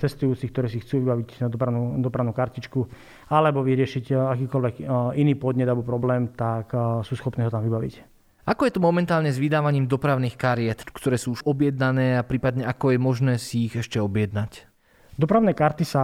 cestujúci, 0.00 0.48
ktorí 0.48 0.72
si 0.72 0.80
chcú 0.80 1.04
vybaviť 1.04 1.44
dopravnú, 1.52 2.00
dopravnú 2.00 2.32
kartičku 2.32 2.88
alebo 3.28 3.60
vyriešiť 3.60 4.16
akýkoľvek 4.16 4.74
iný 5.20 5.36
podnet 5.36 5.68
alebo 5.68 5.84
problém, 5.84 6.32
tak 6.32 6.72
sú 7.04 7.20
schopní 7.20 7.44
ho 7.44 7.52
tam 7.52 7.68
vybaviť. 7.68 8.00
Ako 8.48 8.64
je 8.64 8.72
to 8.72 8.80
momentálne 8.80 9.28
s 9.28 9.36
vydávaním 9.36 9.84
dopravných 9.84 10.40
kariet, 10.40 10.80
ktoré 10.88 11.20
sú 11.20 11.36
už 11.36 11.44
objednané 11.44 12.16
a 12.16 12.24
prípadne 12.24 12.64
ako 12.64 12.96
je 12.96 12.98
možné 13.00 13.36
si 13.36 13.68
ich 13.68 13.76
ešte 13.76 14.00
objednať? 14.00 14.72
Dopravné 15.14 15.54
karty 15.54 15.86
sa 15.86 16.02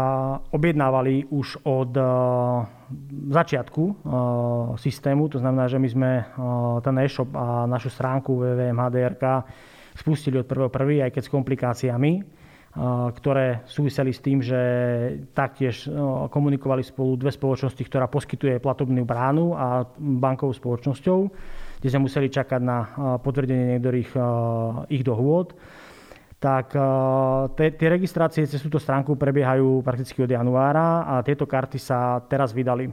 objednávali 0.55 1.27
už 1.35 1.67
od 1.67 1.91
eh, 1.99 2.07
začiatku 3.35 3.83
eh, 3.83 3.95
systému, 4.79 5.27
to 5.27 5.43
znamená, 5.43 5.67
že 5.67 5.83
my 5.83 5.89
sme 5.91 6.11
eh, 6.23 6.27
ten 6.79 6.95
e-shop 7.03 7.35
a 7.35 7.67
našu 7.67 7.91
stránku 7.91 8.39
www.mhdrk 8.39 9.23
spustili 9.99 10.39
od 10.39 10.47
1.1., 10.47 11.03
aj 11.03 11.11
keď 11.11 11.23
s 11.27 11.35
komplikáciami, 11.35 12.13
ktoré 13.19 13.67
súviseli 13.67 14.15
s 14.15 14.23
tým, 14.23 14.39
že 14.39 14.61
taktiež 15.35 15.91
komunikovali 16.31 16.87
spolu 16.87 17.19
dve 17.19 17.35
spoločnosti, 17.35 17.83
ktorá 17.83 18.07
poskytuje 18.07 18.63
platobnú 18.63 19.03
bránu 19.03 19.59
a 19.59 19.83
bankovou 19.99 20.55
spoločnosťou, 20.55 21.19
kde 21.83 21.89
sme 21.91 22.07
museli 22.07 22.31
čakať 22.31 22.61
na 22.63 22.79
potvrdenie 23.19 23.75
niektorých 23.77 24.11
ich 24.95 25.03
dohôd 25.03 25.59
tak 26.41 26.73
eh, 26.73 27.71
tie 27.77 27.89
registrácie 27.93 28.49
cez 28.49 28.65
túto 28.65 28.81
stránku 28.81 29.15
prebiehajú 29.15 29.85
prakticky 29.85 30.25
od 30.25 30.33
januára 30.33 31.05
a 31.05 31.15
tieto 31.21 31.45
karty 31.45 31.77
sa 31.77 32.25
teraz 32.25 32.57
vydali. 32.57 32.89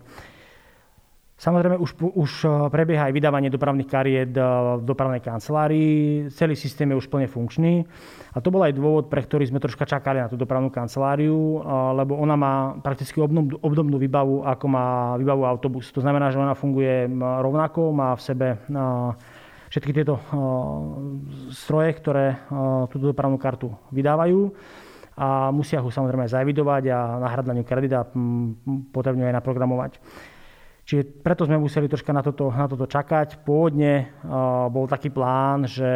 Samozrejme, 1.38 1.80
už, 1.80 1.96
už 1.96 2.32
eh, 2.44 2.52
prebieha 2.68 3.08
aj 3.08 3.16
vydávanie 3.16 3.48
dopravných 3.48 3.88
kariet 3.88 4.36
eh, 4.36 4.44
v 4.44 4.84
dopravnej 4.84 5.24
kancelárii. 5.24 6.28
Celý 6.28 6.60
systém 6.60 6.92
je 6.92 7.00
už 7.00 7.08
plne 7.08 7.32
funkčný. 7.32 7.88
A 8.36 8.44
to 8.44 8.52
bol 8.52 8.68
aj 8.68 8.76
dôvod, 8.76 9.08
pre 9.08 9.24
ktorý 9.24 9.48
sme 9.48 9.64
troška 9.64 9.88
čakali 9.88 10.20
na 10.20 10.28
tú 10.28 10.36
dopravnú 10.36 10.68
kanceláriu, 10.68 11.64
lebo 11.98 12.20
ona 12.20 12.36
má 12.38 12.54
prakticky 12.86 13.18
obdobnú, 13.18 13.98
výbavu, 13.98 14.46
ako 14.46 14.66
má 14.70 15.18
výbavu 15.18 15.42
autobus. 15.42 15.90
To 15.96 16.04
znamená, 16.06 16.30
že 16.30 16.38
ona 16.38 16.54
funguje 16.54 17.10
rovnako, 17.18 17.96
má 17.98 18.14
v 18.14 18.22
sebe 18.22 18.48
všetky 19.78 19.94
tieto 19.94 20.18
stroje, 21.54 21.94
ktoré 22.02 22.50
túto 22.90 23.14
dopravnú 23.14 23.38
kartu 23.38 23.70
vydávajú 23.94 24.50
a 25.14 25.54
musia 25.54 25.86
ho 25.86 25.90
samozrejme 25.94 26.26
zavidovať 26.26 26.84
a 26.90 27.22
nahrať 27.22 27.46
na 27.46 27.54
ňu 27.62 27.64
kredit 27.66 27.94
a 27.94 28.02
potrebne 28.90 29.30
aj 29.30 29.38
naprogramovať. 29.38 30.02
Čiže 30.82 31.22
preto 31.22 31.46
sme 31.46 31.62
museli 31.62 31.86
troška 31.86 32.10
na 32.10 32.26
toto, 32.26 32.50
na 32.50 32.66
toto 32.66 32.90
čakať. 32.90 33.46
Pôvodne 33.46 34.18
bol 34.74 34.90
taký 34.90 35.14
plán, 35.14 35.70
že 35.70 35.92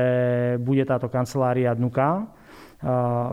bude 0.62 0.86
táto 0.86 1.10
kancelária 1.10 1.74
dnuka 1.74 2.30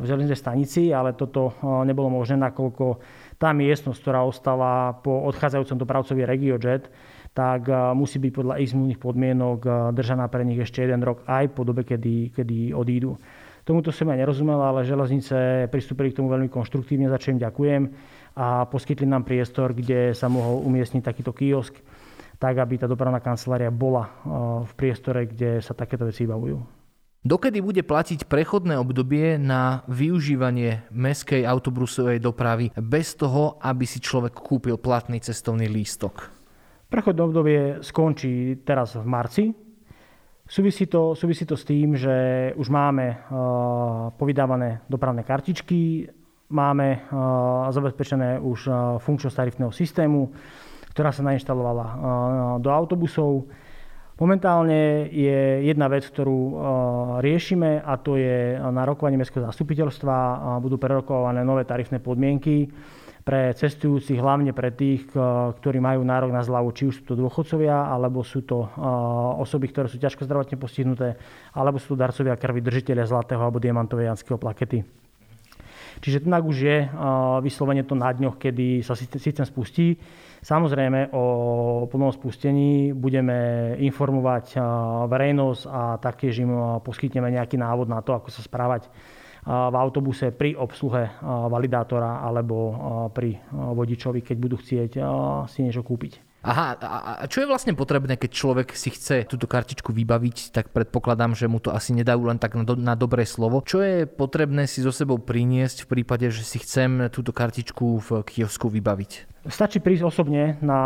v 0.01 0.05
železnej 0.09 0.39
stanici, 0.39 0.97
ale 0.97 1.13
toto 1.13 1.61
nebolo 1.85 2.09
možné, 2.09 2.41
nakoľko 2.41 3.05
tá 3.37 3.53
miestnosť, 3.53 4.01
ktorá 4.01 4.25
ostala 4.25 4.97
po 5.05 5.29
odchádzajúcom 5.29 5.77
dopravcovi 5.77 6.25
RegioJet, 6.25 6.89
tak 7.39 7.71
musí 7.95 8.19
byť 8.19 8.33
podľa 8.35 8.59
ich 8.59 8.75
zmluvných 8.75 8.99
podmienok 8.99 9.95
držaná 9.95 10.27
pre 10.27 10.43
nich 10.43 10.59
ešte 10.59 10.83
jeden 10.83 11.07
rok 11.07 11.23
aj 11.31 11.55
po 11.55 11.63
dobe, 11.63 11.87
kedy, 11.87 12.35
kedy 12.35 12.75
odídu. 12.75 13.15
Tomuto 13.63 13.95
som 13.95 14.11
ja 14.11 14.19
nerozumel, 14.19 14.59
ale 14.59 14.83
železnice 14.83 15.71
pristúpili 15.71 16.11
k 16.11 16.19
tomu 16.19 16.35
veľmi 16.35 16.51
konštruktívne, 16.51 17.07
za 17.07 17.21
čo 17.23 17.37
im 17.37 17.39
ďakujem 17.39 17.83
a 18.35 18.67
poskytli 18.67 19.07
nám 19.07 19.23
priestor, 19.23 19.71
kde 19.71 20.19
sa 20.19 20.27
mohol 20.27 20.67
umiestniť 20.67 20.99
takýto 21.05 21.31
kiosk, 21.31 21.79
tak 22.43 22.59
aby 22.59 22.75
tá 22.81 22.91
dopravná 22.91 23.23
kancelária 23.23 23.71
bola 23.71 24.11
v 24.67 24.73
priestore, 24.75 25.31
kde 25.31 25.63
sa 25.63 25.79
takéto 25.79 26.11
veci 26.11 26.27
vybavujú. 26.27 26.59
Dokedy 27.23 27.63
bude 27.63 27.83
platiť 27.87 28.27
prechodné 28.27 28.79
obdobie 28.79 29.37
na 29.39 29.87
využívanie 29.87 30.91
meskej 30.91 31.47
autobusovej 31.47 32.19
dopravy 32.19 32.75
bez 32.75 33.15
toho, 33.15 33.63
aby 33.63 33.87
si 33.87 34.03
človek 34.03 34.35
kúpil 34.35 34.75
platný 34.81 35.23
cestovný 35.23 35.71
lístok? 35.71 36.38
Prechodné 36.89 37.21
obdobie 37.21 37.61
skončí 37.85 38.65
teraz 38.65 38.97
v 38.97 39.05
marci. 39.05 39.45
Súvisí 40.49 40.89
to, 40.89 41.13
súvisí 41.13 41.45
to 41.45 41.53
s 41.53 41.69
tým, 41.69 41.93
že 41.93 42.17
už 42.57 42.73
máme 42.73 43.13
uh, 43.13 44.09
povydávané 44.17 44.89
dopravné 44.89 45.21
kartičky, 45.21 46.09
máme 46.49 46.89
uh, 47.13 47.69
zabezpečené 47.69 48.41
už 48.41 48.73
uh, 48.73 48.97
funkčnosť 49.05 49.37
tarifného 49.37 49.69
systému, 49.69 50.33
ktorá 50.97 51.13
sa 51.13 51.21
nainštalovala 51.29 51.85
do 52.65 52.73
autobusov. 52.73 53.53
Momentálne 54.17 55.13
je 55.13 55.69
jedna 55.69 55.87
vec, 55.87 56.03
ktorú 56.03 56.59
riešime 57.23 57.79
a 57.79 57.95
to 58.03 58.19
je 58.19 58.59
na 58.59 58.83
rokovaní 58.83 59.15
Mestského 59.15 59.47
zastupiteľstva. 59.47 60.59
Budú 60.59 60.75
prerokované 60.75 61.47
nové 61.47 61.63
tarifné 61.63 62.03
podmienky 62.03 62.67
pre 63.29 63.53
cestujúcich, 63.53 64.17
hlavne 64.17 64.57
pre 64.57 64.73
tých, 64.73 65.05
ktorí 65.61 65.85
majú 65.85 66.01
nárok 66.01 66.33
na 66.33 66.41
zľavu, 66.41 66.73
či 66.73 66.89
už 66.89 67.05
sú 67.05 67.13
to 67.13 67.15
dôchodcovia, 67.21 67.93
alebo 67.93 68.25
sú 68.25 68.41
to 68.41 68.65
osoby, 69.37 69.69
ktoré 69.69 69.93
sú 69.93 70.01
ťažko 70.01 70.25
zdravotne 70.25 70.57
postihnuté, 70.57 71.21
alebo 71.53 71.77
sú 71.77 71.93
to 71.93 72.01
darcovia 72.01 72.41
krvi, 72.41 72.65
držiteľia 72.65 73.05
zlatého 73.05 73.45
alebo 73.45 73.61
diamantovej 73.61 74.09
janského 74.09 74.41
plakety. 74.41 74.81
Čiže 76.01 76.25
tu 76.25 76.31
už 76.33 76.57
je 76.57 76.89
vyslovene 77.45 77.85
to 77.85 77.93
na 77.93 78.09
dňoch, 78.17 78.41
kedy 78.41 78.81
sa 78.81 78.97
systém 78.97 79.45
spustí. 79.45 80.01
Samozrejme 80.41 81.13
o 81.13 81.85
plnom 81.91 82.15
spustení 82.15 82.97
budeme 82.97 83.75
informovať 83.77 84.57
verejnosť 85.05 85.63
a 85.69 86.01
taktiež 86.01 86.41
im 86.41 86.81
poskytneme 86.81 87.35
nejaký 87.35 87.61
návod 87.61 87.93
na 87.93 88.01
to, 88.01 88.17
ako 88.17 88.33
sa 88.33 88.41
správať 88.41 88.89
v 89.49 89.75
autobuse 89.81 90.29
pri 90.29 90.53
obsluhe 90.53 91.09
validátora 91.25 92.21
alebo 92.21 92.57
pri 93.17 93.41
vodičovi, 93.49 94.21
keď 94.21 94.37
budú 94.37 94.61
chcieť 94.61 95.01
si 95.49 95.59
niečo 95.65 95.81
kúpiť. 95.81 96.29
Aha, 96.39 96.79
a 96.79 97.27
čo 97.27 97.43
je 97.43 97.51
vlastne 97.51 97.75
potrebné, 97.75 98.15
keď 98.15 98.31
človek 98.31 98.69
si 98.71 98.95
chce 98.95 99.27
túto 99.27 99.51
kartičku 99.51 99.91
vybaviť, 99.91 100.55
tak 100.55 100.71
predpokladám, 100.71 101.35
že 101.35 101.51
mu 101.51 101.59
to 101.59 101.75
asi 101.75 101.91
nedajú 101.99 102.31
len 102.31 102.39
tak 102.39 102.55
na, 102.55 102.63
do, 102.63 102.79
na 102.79 102.95
dobré 102.95 103.27
slovo. 103.27 103.59
Čo 103.59 103.83
je 103.83 104.07
potrebné 104.07 104.71
si 104.71 104.79
so 104.79 104.95
sebou 104.95 105.19
priniesť 105.19 105.83
v 105.85 105.99
prípade, 105.99 106.31
že 106.31 106.47
si 106.47 106.63
chcem 106.63 107.11
túto 107.11 107.35
kartičku 107.35 107.87
v 107.99 108.09
kiosku 108.23 108.71
vybaviť? 108.71 109.43
Stačí 109.51 109.83
prísť 109.83 110.07
osobne 110.07 110.63
na 110.63 110.81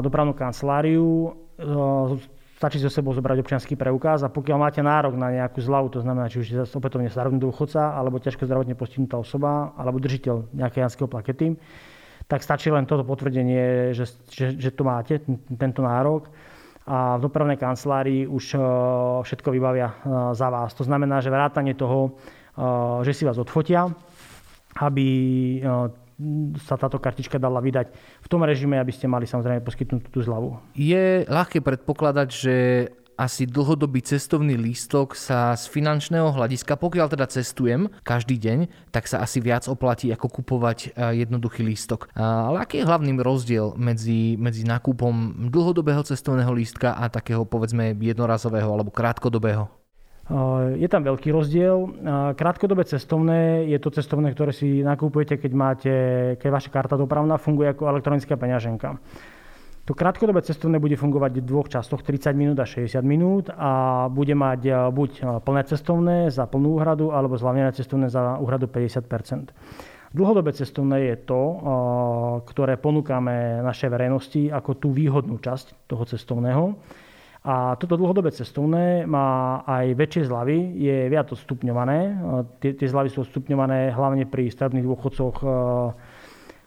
dopravnú 0.00 0.32
kanceláriu, 0.32 1.36
stačí 2.64 2.80
so 2.80 2.88
sebou 2.88 3.12
zobrať 3.12 3.44
občianský 3.44 3.76
preukaz 3.76 4.24
a 4.24 4.32
pokiaľ 4.32 4.56
máte 4.56 4.80
nárok 4.80 5.20
na 5.20 5.28
nejakú 5.28 5.60
zľavu, 5.60 5.92
to 5.92 6.00
znamená, 6.00 6.32
či 6.32 6.40
už 6.40 6.46
je 6.48 6.64
opätovne 6.64 7.12
starobný 7.12 7.36
dôchodca, 7.36 7.92
alebo 7.92 8.16
ťažko 8.16 8.48
zdravotne 8.48 8.72
postihnutá 8.72 9.20
osoba, 9.20 9.76
alebo 9.76 10.00
držiteľ 10.00 10.56
nejakého 10.56 10.88
janského 10.88 11.04
plakety, 11.04 11.60
tak 12.24 12.40
stačí 12.40 12.72
len 12.72 12.88
toto 12.88 13.04
potvrdenie, 13.04 13.92
že, 13.92 14.08
že, 14.32 14.56
že 14.56 14.72
to 14.72 14.80
máte, 14.80 15.20
tento 15.60 15.84
nárok 15.84 16.32
a 16.88 17.20
v 17.20 17.28
dopravnej 17.28 17.60
kancelárii 17.60 18.24
už 18.24 18.56
e, 18.56 18.58
všetko 19.28 19.48
vybavia 19.52 19.88
e, 19.92 19.96
za 20.32 20.48
vás. 20.48 20.72
To 20.76 20.88
znamená, 20.88 21.20
že 21.20 21.32
vrátanie 21.32 21.76
toho, 21.76 22.16
e, 22.56 23.04
že 23.04 23.12
si 23.12 23.28
vás 23.28 23.36
odfotia, 23.36 23.92
aby 24.80 25.08
sa 26.62 26.78
táto 26.78 27.02
kartička 27.02 27.42
dala 27.42 27.58
vydať 27.58 27.90
v 27.94 28.28
tom 28.30 28.42
režime, 28.46 28.78
aby 28.78 28.94
ste 28.94 29.10
mali 29.10 29.26
samozrejme 29.26 29.66
poskytnúť 29.66 30.10
tú 30.10 30.22
zľavu. 30.22 30.58
Je 30.78 31.26
ľahké 31.26 31.58
predpokladať, 31.58 32.28
že 32.30 32.54
asi 33.14 33.46
dlhodobý 33.46 34.02
cestovný 34.02 34.58
lístok 34.58 35.14
sa 35.14 35.54
z 35.54 35.70
finančného 35.70 36.34
hľadiska, 36.34 36.74
pokiaľ 36.74 37.14
teda 37.14 37.26
cestujem 37.30 37.86
každý 38.02 38.38
deň, 38.42 38.90
tak 38.90 39.06
sa 39.06 39.22
asi 39.22 39.38
viac 39.38 39.70
oplatí 39.70 40.10
ako 40.10 40.42
kupovať 40.42 40.78
e, 40.94 41.22
jednoduchý 41.22 41.62
lístok. 41.62 42.10
Ale 42.18 42.58
aký 42.66 42.82
je 42.82 42.88
hlavný 42.88 43.14
rozdiel 43.22 43.78
medzi, 43.78 44.34
medzi 44.34 44.66
nákupom 44.66 45.46
dlhodobého 45.50 46.02
cestovného 46.02 46.50
lístka 46.50 46.98
a 46.98 47.06
takého 47.06 47.46
povedzme 47.46 47.94
jednorazového 47.94 48.66
alebo 48.66 48.90
krátkodobého? 48.90 49.83
Je 50.80 50.88
tam 50.88 51.04
veľký 51.04 51.28
rozdiel. 51.36 52.00
Krátkodobé 52.32 52.88
cestovné 52.88 53.68
je 53.68 53.76
to 53.76 53.92
cestovné, 53.92 54.32
ktoré 54.32 54.56
si 54.56 54.80
nakúpujete, 54.80 55.36
keď, 55.36 55.52
máte, 55.52 55.94
keď 56.40 56.48
vaša 56.48 56.70
karta 56.72 56.96
dopravná 56.96 57.36
funguje 57.36 57.76
ako 57.76 57.92
elektronická 57.92 58.40
peňaženka. 58.40 58.96
To 59.84 59.92
krátkodobé 59.92 60.40
cestovné 60.40 60.80
bude 60.80 60.96
fungovať 60.96 61.44
v 61.44 61.44
dvoch 61.44 61.68
častoch, 61.68 62.00
30 62.00 62.32
minút 62.32 62.56
a 62.56 62.64
60 62.64 63.04
minút 63.04 63.52
a 63.52 64.08
bude 64.08 64.32
mať 64.32 64.88
buď 64.88 65.44
plné 65.44 65.62
cestovné 65.68 66.32
za 66.32 66.48
plnú 66.48 66.80
úhradu, 66.80 67.12
alebo 67.12 67.36
zľavnené 67.36 67.76
cestovné 67.76 68.08
za 68.08 68.40
úhradu 68.40 68.64
50% 68.64 69.52
Dlhodobé 70.14 70.54
cestovné 70.54 71.10
je 71.10 71.16
to, 71.26 71.42
ktoré 72.46 72.78
ponúkame 72.78 73.60
našej 73.66 73.90
verejnosti 73.90 74.46
ako 74.46 74.70
tú 74.78 74.88
výhodnú 74.94 75.42
časť 75.42 75.90
toho 75.90 76.06
cestovného 76.06 76.78
a 77.44 77.76
toto 77.76 78.00
dlhodobé 78.00 78.32
cestovné 78.32 79.04
má 79.04 79.60
aj 79.68 79.92
väčšie 79.92 80.32
zľavy, 80.32 80.80
je 80.80 80.96
viac 81.12 81.28
odstupňované. 81.28 82.16
Tie, 82.56 82.72
tie 82.72 82.88
zľavy 82.88 83.12
sú 83.12 83.20
odstupňované 83.20 83.92
hlavne 83.92 84.24
pri 84.24 84.48
stavebných 84.48 84.88
dôchodcoch, 84.88 85.36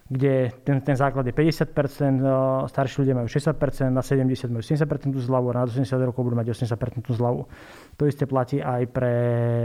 kde 0.08 0.54
ten, 0.62 0.78
ten 0.86 0.94
základ 0.94 1.26
je 1.26 1.34
50%, 1.34 2.70
starší 2.70 2.96
ľudia 3.02 3.18
majú 3.18 3.26
60%, 3.26 3.90
na 3.90 4.06
70 4.06 4.54
majú 4.54 4.62
70% 4.62 5.18
zľavu 5.18 5.46
a 5.50 5.54
na 5.58 5.62
80 5.66 5.98
rokov 6.06 6.22
budú 6.30 6.38
mať 6.38 6.54
80% 6.54 7.10
zľavu. 7.10 7.42
To 7.98 8.06
isté 8.06 8.30
platí 8.30 8.62
aj 8.62 8.86
pre 8.94 9.14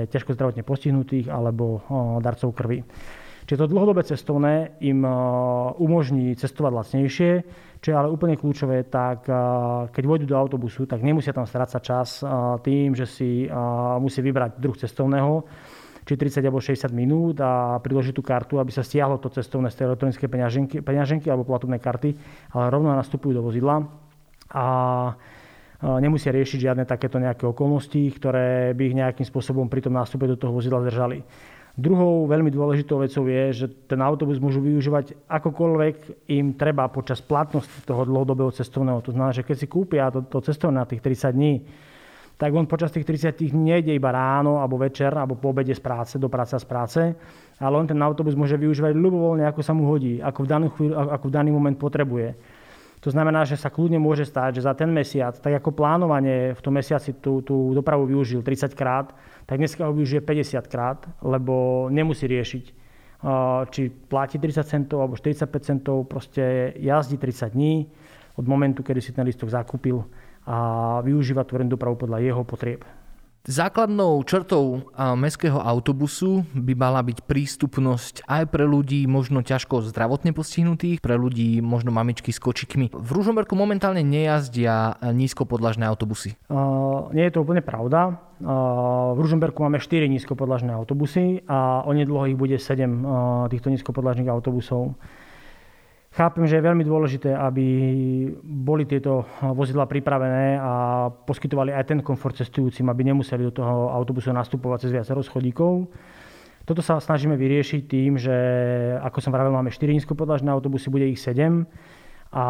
ťažko 0.09 0.33
zdravotne 0.33 0.65
postihnutých 0.65 1.29
alebo 1.29 1.85
darcov 2.25 2.57
krvi. 2.57 2.89
Čiže 3.43 3.67
to 3.67 3.73
dlhodobé 3.75 4.07
cestovné 4.07 4.81
im 4.81 5.05
umožní 5.77 6.33
cestovať 6.41 6.73
lacnejšie, 6.73 7.33
čo 7.83 7.91
je 7.91 7.99
ale 7.99 8.07
úplne 8.07 8.39
kľúčové, 8.39 8.87
tak 8.87 9.27
keď 9.91 10.03
vojdu 10.07 10.31
do 10.31 10.39
autobusu, 10.39 10.87
tak 10.87 11.03
nemusia 11.03 11.35
tam 11.35 11.51
strácať 11.51 11.83
čas 11.83 12.23
tým, 12.63 12.95
že 12.95 13.11
si 13.11 13.51
musí 13.99 14.23
vybrať 14.23 14.63
druh 14.63 14.79
cestovného, 14.79 15.43
či 16.07 16.15
30 16.15 16.47
alebo 16.47 16.63
60 16.63 16.95
minút 16.95 17.43
a 17.43 17.83
priložiť 17.83 18.15
tú 18.15 18.23
kartu, 18.23 18.63
aby 18.63 18.71
sa 18.71 18.87
stiahlo 18.87 19.19
to 19.19 19.35
cestovné 19.35 19.71
z 19.71 19.83
tej 19.83 19.87
elektronickej 19.91 20.29
peňaženky, 20.31 20.77
peňaženky 20.79 21.27
alebo 21.27 21.43
platobné 21.43 21.83
karty, 21.83 22.15
ale 22.55 22.71
rovno 22.71 22.95
nastupujú 22.95 23.35
do 23.35 23.43
vozidla 23.43 23.83
a 24.55 24.67
nemusia 25.83 26.31
riešiť 26.31 26.59
žiadne 26.71 26.87
takéto 26.87 27.19
nejaké 27.19 27.47
okolnosti, 27.51 27.99
ktoré 28.15 28.79
by 28.79 28.83
ich 28.83 28.99
nejakým 28.99 29.27
spôsobom 29.27 29.67
pri 29.67 29.83
tom 29.83 29.99
nástupe 29.99 30.31
do 30.31 30.39
toho 30.39 30.55
vozidla 30.55 30.87
zdržali. 30.87 31.27
Druhou 31.73 32.29
veľmi 32.29 32.53
dôležitou 32.53 33.01
vecou 33.01 33.25
je, 33.33 33.65
že 33.65 33.67
ten 33.89 33.97
autobus 34.05 34.37
môžu 34.37 34.61
využívať 34.61 35.17
akokoľvek 35.25 36.29
im 36.29 36.53
treba 36.53 36.85
počas 36.93 37.25
platnosti 37.25 37.81
toho 37.89 38.05
dlhodobého 38.05 38.53
cestovného. 38.53 39.01
To 39.01 39.17
znamená, 39.17 39.33
že 39.33 39.41
keď 39.41 39.57
si 39.57 39.67
kúpia 39.73 40.13
to, 40.13 40.21
to 40.29 40.45
cestovné 40.45 40.85
na 40.85 40.89
tých 40.89 41.01
30 41.01 41.33
dní, 41.33 41.65
tak 42.37 42.53
on 42.53 42.69
počas 42.69 42.93
tých 42.93 43.09
30 43.09 43.57
nejde 43.57 43.97
iba 43.97 44.13
ráno 44.13 44.61
alebo 44.61 44.77
večer 44.77 45.17
alebo 45.17 45.41
po 45.41 45.57
obede 45.57 45.73
z 45.73 45.81
práce, 45.81 46.21
do 46.21 46.29
práce 46.29 46.53
a 46.53 46.61
z 46.61 46.67
práce, 46.69 47.01
ale 47.57 47.75
on 47.79 47.89
ten 47.89 47.97
autobus 48.05 48.37
môže 48.37 48.61
využívať 48.61 48.93
ľubovoľne, 48.93 49.49
ako 49.49 49.61
sa 49.65 49.73
mu 49.73 49.89
hodí, 49.89 50.21
ako 50.21 50.45
v, 50.45 50.47
danú 50.51 50.67
chvíľu, 50.77 50.95
ako 51.09 51.25
v 51.31 51.33
daný 51.33 51.51
moment 51.57 51.79
potrebuje. 51.81 52.37
To 53.03 53.11
znamená, 53.11 53.43
že 53.43 53.59
sa 53.59 53.67
kľudne 53.67 53.99
môže 53.99 54.23
stať, 54.23 54.63
že 54.63 54.67
za 54.67 54.79
ten 54.79 54.87
mesiac, 54.87 55.35
tak 55.35 55.59
ako 55.59 55.75
plánovanie 55.75 56.55
v 56.55 56.61
tom 56.63 56.79
mesiaci 56.79 57.19
tú, 57.19 57.43
tú 57.43 57.75
dopravu 57.75 58.07
využil 58.07 58.47
30 58.47 58.79
krát, 58.79 59.11
tak 59.43 59.59
dneska 59.59 59.91
ho 59.91 59.91
využije 59.91 60.23
50 60.23 60.63
krát, 60.71 61.03
lebo 61.19 61.87
nemusí 61.91 62.31
riešiť, 62.31 62.65
či 63.75 63.91
platí 63.91 64.39
30 64.39 64.63
centov 64.63 65.03
alebo 65.03 65.19
45 65.19 65.51
centov, 65.67 66.07
proste 66.07 66.79
jazdí 66.79 67.19
30 67.19 67.51
dní 67.51 67.91
od 68.39 68.47
momentu, 68.47 68.87
kedy 68.87 69.03
si 69.03 69.11
ten 69.11 69.27
listok 69.27 69.51
zakúpil 69.51 70.07
a 70.47 70.99
využívať 71.03 71.45
tú 71.51 71.55
dopravu 71.67 71.99
podľa 71.99 72.23
jeho 72.23 72.43
potrieb. 72.47 72.87
Základnou 73.43 74.23
črtou 74.23 74.87
mestského 75.19 75.59
autobusu 75.59 76.47
by 76.55 76.79
mala 76.79 77.03
byť 77.03 77.27
prístupnosť 77.27 78.23
aj 78.31 78.55
pre 78.55 78.63
ľudí 78.63 79.03
možno 79.11 79.43
ťažko 79.43 79.83
zdravotne 79.91 80.31
postihnutých, 80.31 81.03
pre 81.03 81.19
ľudí 81.19 81.59
možno 81.59 81.91
mamičky 81.91 82.31
s 82.31 82.39
kočikmi. 82.39 82.95
V 82.95 83.11
Ružomberku 83.11 83.59
momentálne 83.59 84.07
nejazdia 84.07 84.95
nízkopodlažné 85.03 85.83
autobusy. 85.91 86.39
Uh, 86.47 87.11
nie 87.11 87.27
je 87.27 87.35
to 87.35 87.43
úplne 87.43 87.67
pravda. 87.67 88.15
Uh, 88.39 89.19
v 89.19 89.27
Ružomberku 89.27 89.59
máme 89.59 89.83
4 89.83 90.07
nízkopodlažné 90.07 90.71
autobusy 90.71 91.43
a 91.51 91.83
onedlho 91.83 92.31
ich 92.31 92.39
bude 92.39 92.63
7 92.63 92.63
uh, 92.63 93.51
týchto 93.51 93.75
nízkopodlažných 93.75 94.31
autobusov. 94.31 94.95
Chápem, 96.13 96.45
že 96.45 96.61
je 96.61 96.69
veľmi 96.69 96.85
dôležité, 96.85 97.33
aby 97.33 97.65
boli 98.45 98.85
tieto 98.85 99.25
vozidla 99.41 99.89
pripravené 99.89 100.61
a 100.61 100.73
poskytovali 101.09 101.73
aj 101.73 101.89
ten 101.89 101.99
komfort 102.05 102.37
cestujúcim, 102.37 102.85
aby 102.93 103.09
nemuseli 103.09 103.49
do 103.49 103.57
toho 103.57 103.89
autobusu 103.89 104.29
nastupovať 104.29 104.85
cez 104.85 104.91
viacero 104.93 105.25
schodíkov. 105.25 105.89
Toto 106.69 106.85
sa 106.85 107.01
snažíme 107.01 107.33
vyriešiť 107.33 107.81
tým, 107.89 108.21
že 108.21 108.37
ako 109.01 109.19
som 109.25 109.33
vravel, 109.33 109.57
máme 109.57 109.73
4 109.73 109.89
nízkopodlažné 109.89 110.53
autobusy, 110.53 110.93
bude 110.93 111.09
ich 111.09 111.17
7 111.17 111.65
a 112.33 112.47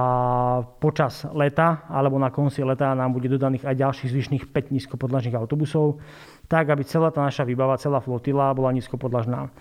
počas 0.83 1.23
leta 1.31 1.87
alebo 1.87 2.19
na 2.19 2.35
konci 2.35 2.67
leta 2.67 2.99
nám 2.99 3.15
bude 3.15 3.31
dodaných 3.31 3.63
aj 3.63 3.79
ďalších 3.79 4.11
zvyšných 4.11 4.45
5 4.51 4.75
nízkopodlažných 4.75 5.39
autobusov, 5.39 6.03
tak 6.51 6.67
aby 6.67 6.83
celá 6.83 7.15
tá 7.15 7.23
naša 7.23 7.47
výbava, 7.47 7.79
celá 7.79 8.03
flotila 8.03 8.51
bola 8.59 8.75
nízkopodlažná. 8.75 9.55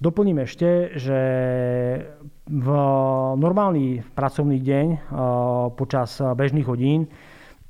Doplním 0.00 0.48
ešte, 0.48 0.96
že 0.96 1.18
v 2.50 2.68
normálny 3.38 4.02
pracovný 4.10 4.58
deň 4.58 4.86
počas 5.78 6.18
bežných 6.18 6.66
hodín 6.66 7.06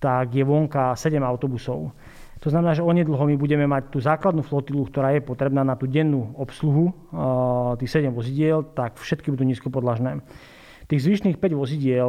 tak 0.01 0.33
je 0.33 0.41
vonka 0.41 0.97
7 0.97 1.21
autobusov. 1.21 1.93
To 2.41 2.49
znamená, 2.49 2.73
že 2.73 2.81
onedlho 2.81 3.21
my 3.29 3.37
budeme 3.37 3.69
mať 3.69 3.93
tú 3.93 4.01
základnú 4.01 4.41
flotilu, 4.41 4.89
ktorá 4.89 5.13
je 5.13 5.21
potrebná 5.21 5.61
na 5.61 5.77
tú 5.77 5.85
dennú 5.85 6.33
obsluhu 6.41 6.97
tých 7.77 8.01
7 8.01 8.09
vozidiel, 8.09 8.65
tak 8.73 8.97
všetky 8.97 9.29
budú 9.29 9.45
nízkopodlažné. 9.45 10.25
Tých 10.89 11.05
zvyšných 11.05 11.37
5 11.37 11.53
vozidiel 11.53 12.09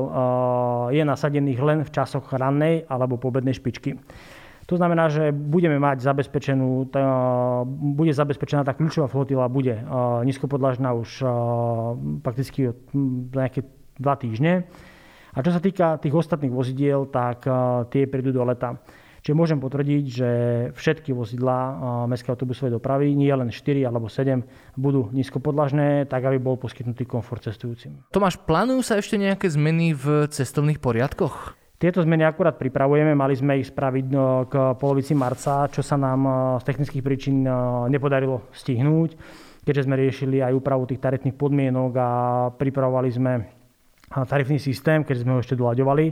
je 0.96 1.04
nasadených 1.04 1.60
len 1.60 1.80
v 1.84 1.92
časoch 1.92 2.32
rannej 2.32 2.88
alebo 2.88 3.20
pobednej 3.20 3.52
špičky. 3.52 4.00
To 4.72 4.80
znamená, 4.80 5.12
že 5.12 5.36
budeme 5.36 5.76
mať 5.84 6.00
zabezpečenú, 6.00 6.88
bude 7.92 8.16
zabezpečená 8.16 8.64
tá 8.64 8.72
kľúčová 8.72 9.12
flotila, 9.12 9.52
bude 9.52 9.76
uh, 9.76 10.24
nízkopodlažná 10.24 10.96
už 10.96 11.28
uh, 11.28 11.30
prakticky 12.24 12.72
nejaké 13.36 13.68
dva 14.00 14.16
týždne. 14.16 14.72
A 15.36 15.44
čo 15.44 15.52
sa 15.52 15.60
týka 15.60 16.00
tých 16.00 16.16
ostatných 16.16 16.56
vozidiel, 16.56 17.12
tak 17.12 17.44
uh, 17.52 17.84
tie 17.92 18.08
prídu 18.08 18.32
do 18.32 18.48
leta. 18.48 18.80
Čiže 19.22 19.36
môžem 19.38 19.60
potvrdiť, 19.60 20.04
že 20.08 20.30
všetky 20.74 21.14
vozidlá 21.14 21.60
mestskej 22.10 22.34
autobusovej 22.34 22.80
dopravy, 22.80 23.14
nie 23.14 23.30
len 23.30 23.54
4 23.54 23.86
alebo 23.86 24.10
7, 24.10 24.42
budú 24.74 25.14
nízkopodlažné, 25.14 26.10
tak 26.10 26.26
aby 26.26 26.42
bol 26.42 26.58
poskytnutý 26.58 27.06
komfort 27.06 27.46
cestujúcim. 27.46 28.02
Tomáš, 28.10 28.42
plánujú 28.42 28.82
sa 28.82 28.98
ešte 28.98 29.22
nejaké 29.22 29.46
zmeny 29.46 29.94
v 29.94 30.26
cestovných 30.26 30.82
poriadkoch? 30.82 31.61
Tieto 31.82 32.06
zmeny 32.06 32.22
akurát 32.22 32.62
pripravujeme, 32.62 33.18
mali 33.18 33.34
sme 33.34 33.58
ich 33.58 33.74
spraviť 33.74 34.06
no, 34.14 34.46
k 34.46 34.78
polovici 34.78 35.18
marca, 35.18 35.66
čo 35.66 35.82
sa 35.82 35.98
nám 35.98 36.22
e, 36.22 36.32
z 36.62 36.64
technických 36.70 37.02
príčin 37.02 37.42
e, 37.42 37.50
nepodarilo 37.90 38.54
stihnúť, 38.54 39.18
keďže 39.66 39.90
sme 39.90 39.98
riešili 39.98 40.46
aj 40.46 40.62
úpravu 40.62 40.86
tých 40.86 41.02
tarifných 41.02 41.34
podmienok 41.34 41.92
a 41.98 42.10
pripravovali 42.54 43.10
sme 43.10 43.34
e, 43.34 43.42
tarifný 44.14 44.62
systém, 44.62 45.02
keďže 45.02 45.26
sme 45.26 45.34
ho 45.34 45.42
ešte 45.42 45.58
doľaďovali 45.58 46.06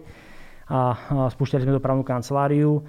a 0.74 0.80
spúšťali 1.38 1.62
sme 1.62 1.78
dopravnú 1.78 2.02
kanceláriu. 2.02 2.82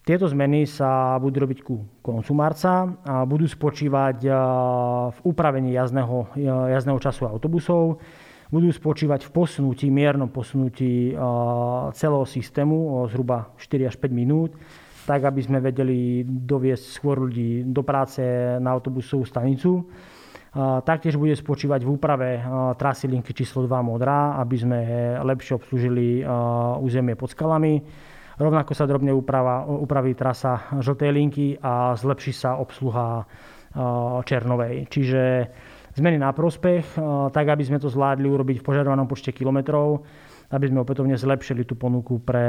Tieto 0.00 0.24
zmeny 0.24 0.64
sa 0.64 1.20
budú 1.20 1.44
robiť 1.44 1.60
ku 1.60 1.84
koncu 2.00 2.32
marca 2.32 2.96
a 3.04 3.28
budú 3.28 3.44
spočívať 3.44 4.28
v 5.08 5.18
upravení 5.24 5.72
jazdného, 5.72 6.36
jazdného 6.76 6.98
času 7.00 7.24
autobusov, 7.24 8.00
budú 8.52 8.68
spočívať 8.68 9.24
v 9.24 9.30
posunutí, 9.32 9.88
miernom 9.88 10.28
posunutí 10.28 11.16
celého 11.96 12.26
systému 12.28 13.00
o 13.00 13.08
zhruba 13.08 13.56
4 13.56 13.88
až 13.88 13.96
5 13.96 14.12
minút, 14.12 14.52
tak 15.08 15.24
aby 15.24 15.40
sme 15.40 15.58
vedeli 15.64 16.20
doviesť 16.22 16.84
skôr 16.84 17.16
ľudí 17.16 17.64
do 17.64 17.80
práce 17.80 18.20
na 18.60 18.70
autobusovú 18.76 19.24
stanicu. 19.24 19.88
Taktiež 20.84 21.16
bude 21.16 21.32
spočívať 21.32 21.80
v 21.80 21.90
úprave 21.96 22.44
trasy 22.76 23.08
linky 23.08 23.32
číslo 23.32 23.64
2 23.64 23.72
Modrá, 23.80 24.36
aby 24.36 24.56
sme 24.60 24.78
lepšie 25.24 25.56
obslúžili 25.56 26.20
územie 26.84 27.16
pod 27.16 27.32
skalami. 27.32 27.80
Rovnako 28.36 28.76
sa 28.76 28.84
drobne 28.84 29.16
uprava, 29.16 29.64
upraví 29.64 30.12
trasa 30.12 30.76
žltej 30.76 31.08
linky 31.08 31.46
a 31.56 31.96
zlepší 31.96 32.36
sa 32.36 32.60
obsluha 32.60 33.24
Černovej. 34.28 34.92
Čiže 34.92 35.22
zmeny 35.94 36.18
na 36.18 36.32
prospech, 36.32 36.96
eh, 36.96 37.02
tak 37.30 37.48
aby 37.48 37.62
sme 37.64 37.78
to 37.78 37.92
zvládli 37.92 38.28
urobiť 38.28 38.60
v 38.60 38.66
požadovanom 38.66 39.08
počte 39.08 39.32
kilometrov 39.32 40.04
aby 40.52 40.68
sme 40.68 40.84
opätovne 40.84 41.16
zlepšili 41.16 41.64
tú 41.64 41.80
ponuku 41.80 42.20
pre 42.20 42.44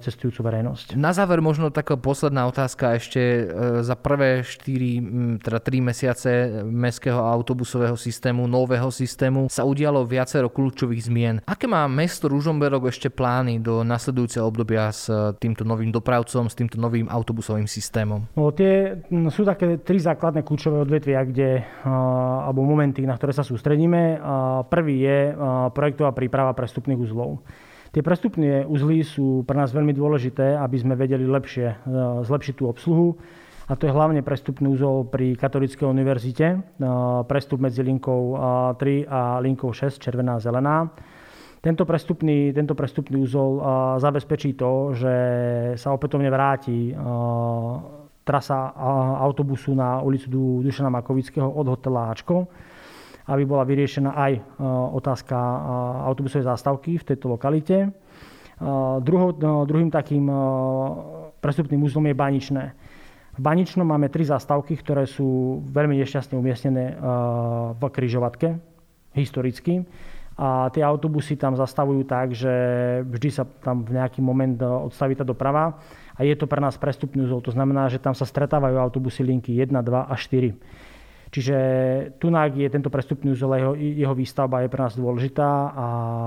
cestujúcu 0.00 0.40
verejnosť. 0.48 0.96
Na 0.96 1.12
záver 1.12 1.44
možno 1.44 1.68
taká 1.68 2.00
posledná 2.00 2.48
otázka 2.48 2.96
ešte 2.96 3.20
e, 3.20 3.42
za 3.84 3.92
prvé 3.92 4.40
4, 4.40 5.44
teda 5.44 5.58
3 5.60 5.84
mesiace 5.84 6.30
mestského 6.64 7.20
autobusového 7.20 7.94
systému, 7.94 8.48
nového 8.48 8.88
systému 8.88 9.52
sa 9.52 9.68
udialo 9.68 10.08
viacero 10.08 10.48
kľúčových 10.48 11.12
zmien. 11.12 11.34
Aké 11.44 11.68
má 11.68 11.84
mesto 11.92 12.32
Ružomberok 12.32 12.88
ešte 12.88 13.12
plány 13.12 13.60
do 13.60 13.84
nasledujúceho 13.84 14.48
obdobia 14.48 14.88
s 14.88 15.12
týmto 15.36 15.68
novým 15.68 15.92
dopravcom, 15.92 16.48
s 16.48 16.56
týmto 16.56 16.80
novým 16.80 17.04
autobusovým 17.12 17.68
systémom? 17.68 18.24
No, 18.32 18.48
tie 18.56 19.04
sú 19.28 19.44
také 19.44 19.76
tri 19.84 20.00
základné 20.00 20.40
kľúčové 20.40 20.88
odvetvia, 20.88 21.20
kde, 21.28 21.60
alebo 21.84 22.64
momenty, 22.64 23.04
na 23.04 23.20
ktoré 23.20 23.36
sa 23.36 23.44
sústredíme. 23.44 24.16
Prvý 24.72 25.04
je 25.04 25.18
projektová 25.76 26.16
príprava 26.16 26.56
prestupných 26.56 26.96
uzlov. 26.96 27.41
Tie 27.92 28.00
prestupné 28.00 28.64
uzly 28.64 29.04
sú 29.04 29.44
pre 29.44 29.52
nás 29.52 29.68
veľmi 29.68 29.92
dôležité, 29.92 30.56
aby 30.56 30.80
sme 30.80 30.96
vedeli 30.96 31.28
lepšie 31.28 31.66
e, 31.68 31.76
zlepšiť 32.24 32.54
tú 32.56 32.64
obsluhu. 32.64 33.20
A 33.68 33.76
to 33.76 33.84
je 33.84 33.92
hlavne 33.92 34.24
prestupný 34.24 34.72
úzol 34.72 35.04
pri 35.04 35.36
Katolíckej 35.36 35.84
univerzite, 35.84 36.46
e, 36.56 36.58
prestup 37.28 37.60
medzi 37.60 37.84
linkou 37.84 38.32
3 38.80 39.04
a 39.04 39.44
linkou 39.44 39.76
6, 39.76 40.00
červená 40.00 40.40
a 40.40 40.42
zelená. 40.42 40.88
Tento 41.60 41.84
prestupný, 41.84 42.48
tento 42.56 42.72
prestupný 42.72 43.20
úzol 43.20 43.60
e, 43.60 43.62
zabezpečí 44.00 44.56
to, 44.56 44.96
že 44.96 45.14
sa 45.76 45.92
opätovne 45.92 46.32
vráti 46.32 46.96
trasa 48.24 48.72
autobusu 49.20 49.76
na 49.76 50.00
ulicu 50.00 50.32
Dušana 50.64 50.88
Makovického 50.88 51.44
od 51.44 51.66
hotela 51.68 52.08
Ačko 52.08 52.48
aby 53.26 53.42
bola 53.46 53.62
vyriešená 53.62 54.10
aj 54.14 54.32
otázka 54.98 55.36
autobusovej 56.10 56.48
zástavky 56.48 56.98
v 56.98 57.06
tejto 57.06 57.30
lokalite. 57.30 57.94
Druhou, 59.02 59.34
druhým 59.66 59.90
takým 59.90 60.30
prestupným 61.42 61.82
úzlom 61.82 62.06
je 62.06 62.14
Baničné. 62.14 62.64
V 63.32 63.40
Baničnom 63.40 63.88
máme 63.88 64.12
tri 64.12 64.28
zástavky, 64.28 64.76
ktoré 64.76 65.08
sú 65.08 65.60
veľmi 65.72 65.96
nešťastne 65.98 66.36
umiestnené 66.36 66.94
v 67.74 67.82
kryžovatke, 67.82 68.60
historicky. 69.16 69.82
A 70.32 70.72
tie 70.72 70.80
autobusy 70.80 71.36
tam 71.36 71.52
zastavujú 71.56 72.08
tak, 72.08 72.32
že 72.32 72.52
vždy 73.04 73.28
sa 73.28 73.44
tam 73.44 73.84
v 73.84 74.00
nejaký 74.00 74.24
moment 74.24 74.56
odstaví 74.60 75.12
tá 75.12 75.28
doprava 75.28 75.76
a 76.16 76.20
je 76.24 76.32
to 76.32 76.48
pre 76.48 76.56
nás 76.56 76.80
prestupný 76.80 77.28
úzol. 77.28 77.44
To 77.44 77.52
znamená, 77.52 77.92
že 77.92 78.00
tam 78.00 78.16
sa 78.16 78.24
stretávajú 78.24 78.80
autobusy 78.80 79.28
linky 79.28 79.60
1, 79.60 79.76
2 79.76 80.08
a 80.08 80.14
4. 80.16 80.56
Čiže 81.32 81.56
Tunák 82.20 82.60
je 82.60 82.68
tento 82.68 82.92
prestupný 82.92 83.32
úzol, 83.32 83.56
jeho, 83.56 83.72
jeho 83.72 84.12
výstavba 84.12 84.60
je 84.60 84.68
pre 84.68 84.84
nás 84.84 84.92
dôležitá 84.92 85.72
a 85.72 85.86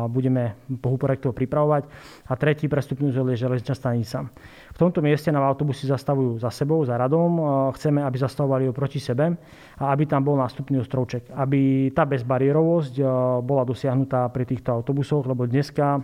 budeme 0.10 0.58
bohu 0.65 0.98
projektov 0.98 1.38
pripravovať. 1.38 1.86
A 2.26 2.34
tretí 2.34 2.65
prestupný 2.65 3.13
úzol 3.13 3.30
je 3.30 3.46
železničná 3.46 3.78
stanica. 3.78 4.26
V 4.74 4.78
tomto 4.82 5.06
mieste 5.06 5.30
nám 5.30 5.46
autobusy 5.46 5.86
zastavujú 5.86 6.41
za 6.41 6.50
sebou, 6.50 6.82
za 6.89 6.98
radom. 6.98 7.38
Chceme, 7.78 8.02
aby 8.02 8.18
zastavovali 8.18 8.74
proti 8.74 8.98
sebe 8.98 9.38
a 9.78 9.94
aby 9.94 10.10
tam 10.10 10.26
bol 10.26 10.41
nástupný 10.41 10.82
ostrovček. 10.82 11.30
Aby 11.38 11.94
tá 11.94 12.10
bezbariérovosť 12.10 12.98
bola 13.46 13.62
dosiahnutá 13.62 14.26
pri 14.34 14.50
týchto 14.50 14.74
autobusoch, 14.74 15.22
lebo 15.30 15.46
dneska 15.46 16.02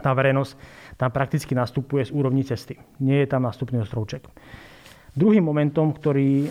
tá 0.00 0.16
verejnosť 0.16 0.52
tam 0.96 1.12
prakticky 1.12 1.52
nastupuje 1.52 2.08
z 2.08 2.16
úrovni 2.16 2.40
cesty. 2.40 2.72
Nie 3.04 3.20
je 3.20 3.36
tam 3.36 3.44
nástupný 3.44 3.84
ostrovček. 3.84 4.24
Druhým 5.10 5.42
momentom, 5.42 5.90
ktorý 5.90 6.46
eh, 6.46 6.50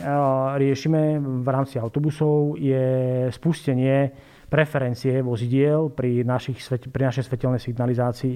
riešime 0.60 1.20
v 1.20 1.48
rámci 1.48 1.80
autobusov, 1.80 2.60
je 2.60 3.28
spustenie 3.32 4.12
preferencie 4.50 5.22
vozidiel 5.22 5.94
pri, 5.94 6.26
našich, 6.26 6.58
pri 6.90 7.14
našej 7.14 7.30
svetelnej 7.30 7.62
signalizácii. 7.62 8.36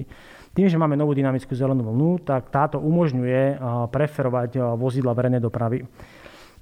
Tým, 0.54 0.70
že 0.70 0.78
máme 0.78 0.94
novú 0.94 1.10
dynamickú 1.10 1.58
zelenú 1.58 1.90
vlnu, 1.90 2.22
tak 2.22 2.48
táto 2.48 2.80
umožňuje 2.80 3.42
eh, 3.52 3.56
preferovať 3.92 4.50
eh, 4.56 4.62
vozidla 4.78 5.12
verejnej 5.12 5.42
dopravy. 5.44 5.84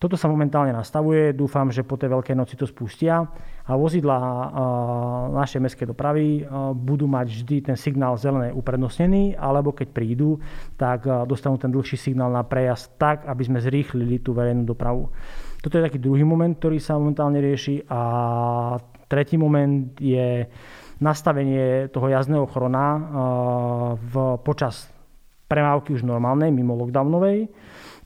Toto 0.03 0.19
sa 0.19 0.27
momentálne 0.27 0.75
nastavuje, 0.75 1.31
dúfam, 1.31 1.71
že 1.71 1.87
po 1.87 1.95
tej 1.95 2.11
veľkej 2.11 2.35
noci 2.35 2.59
to 2.59 2.67
spustia 2.67 3.23
a 3.63 3.79
vozidla 3.79 4.19
našej 5.31 5.63
mestskej 5.63 5.87
dopravy 5.95 6.43
budú 6.75 7.07
mať 7.07 7.31
vždy 7.31 7.57
ten 7.71 7.79
signál 7.79 8.19
zelené 8.19 8.51
uprednostnený, 8.51 9.39
alebo 9.39 9.71
keď 9.71 9.95
prídu, 9.95 10.43
tak 10.75 11.07
dostanú 11.07 11.55
ten 11.55 11.71
dlhší 11.71 11.95
signál 11.95 12.35
na 12.35 12.43
prejazd 12.43 12.99
tak, 12.99 13.31
aby 13.31 13.47
sme 13.47 13.63
zrýchlili 13.63 14.19
tú 14.19 14.35
verejnú 14.35 14.67
dopravu. 14.67 15.07
Toto 15.63 15.79
je 15.79 15.87
taký 15.87 16.03
druhý 16.03 16.27
moment, 16.27 16.51
ktorý 16.59 16.83
sa 16.83 16.99
momentálne 16.99 17.39
rieši 17.39 17.87
a 17.87 18.01
tretí 19.07 19.39
moment 19.39 19.95
je 20.03 20.51
nastavenie 20.99 21.87
toho 21.95 22.11
jazdného 22.11 22.51
chrona 22.51 22.87
v, 23.95 24.35
počas 24.43 24.91
premávky 25.47 25.95
už 25.95 26.03
normálnej, 26.03 26.51
mimo 26.51 26.75
lockdownovej 26.75 27.62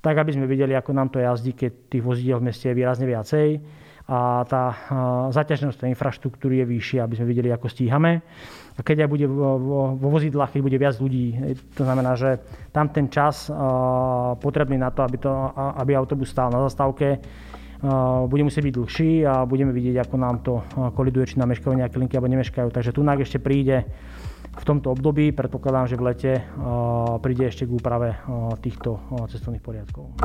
tak 0.07 0.23
aby 0.23 0.39
sme 0.39 0.47
videli, 0.47 0.71
ako 0.79 0.95
nám 0.95 1.11
to 1.11 1.19
jazdí, 1.19 1.51
keď 1.51 1.91
tých 1.91 2.07
vozidel 2.07 2.39
v 2.39 2.55
meste 2.55 2.71
je 2.71 2.79
výrazne 2.79 3.11
viacej 3.11 3.59
a 4.07 4.47
tá 4.47 4.65
zaťaženosť 5.35 5.83
tej 5.83 5.91
infraštruktúry 5.91 6.63
je 6.63 6.67
vyššia, 6.71 7.03
aby 7.03 7.19
sme 7.19 7.27
videli, 7.27 7.51
ako 7.51 7.67
stíhame. 7.67 8.23
A 8.79 8.81
keď 8.87 9.03
aj 9.03 9.11
bude 9.11 9.27
vo, 9.27 9.59
vo 9.99 10.09
vozidlách, 10.15 10.55
keď 10.55 10.63
bude 10.63 10.79
viac 10.79 10.95
ľudí, 11.03 11.35
to 11.75 11.83
znamená, 11.83 12.15
že 12.15 12.39
tam 12.71 12.87
ten 12.95 13.11
čas 13.11 13.51
potrebný 14.39 14.79
na 14.79 14.95
to, 14.95 15.03
aby, 15.03 15.19
to, 15.19 15.33
aby 15.59 15.99
autobus 15.99 16.31
stál 16.31 16.55
na 16.55 16.63
zastávke, 16.71 17.19
bude 18.31 18.43
musieť 18.47 18.63
byť 18.63 18.75
dlhší 18.79 19.11
a 19.27 19.43
budeme 19.43 19.75
vidieť, 19.75 20.07
ako 20.07 20.15
nám 20.23 20.37
to 20.47 20.63
koliduje, 20.95 21.35
či 21.35 21.43
nám 21.43 21.51
meškajú 21.51 21.75
nejaké 21.75 21.99
linky 21.99 22.15
alebo 22.15 22.31
nemeškajú. 22.31 22.69
Takže 22.71 22.95
tu 22.95 23.03
ešte 23.03 23.43
príde 23.43 23.91
v 24.57 24.65
tomto 24.65 24.93
období. 24.93 25.31
Predpokladám, 25.37 25.87
že 25.87 25.97
v 26.01 26.07
lete 26.09 26.33
príde 27.21 27.45
ešte 27.49 27.69
k 27.69 27.75
úprave 27.77 28.17
týchto 28.65 28.99
cestovných 29.29 29.63
poriadkov. 29.63 30.17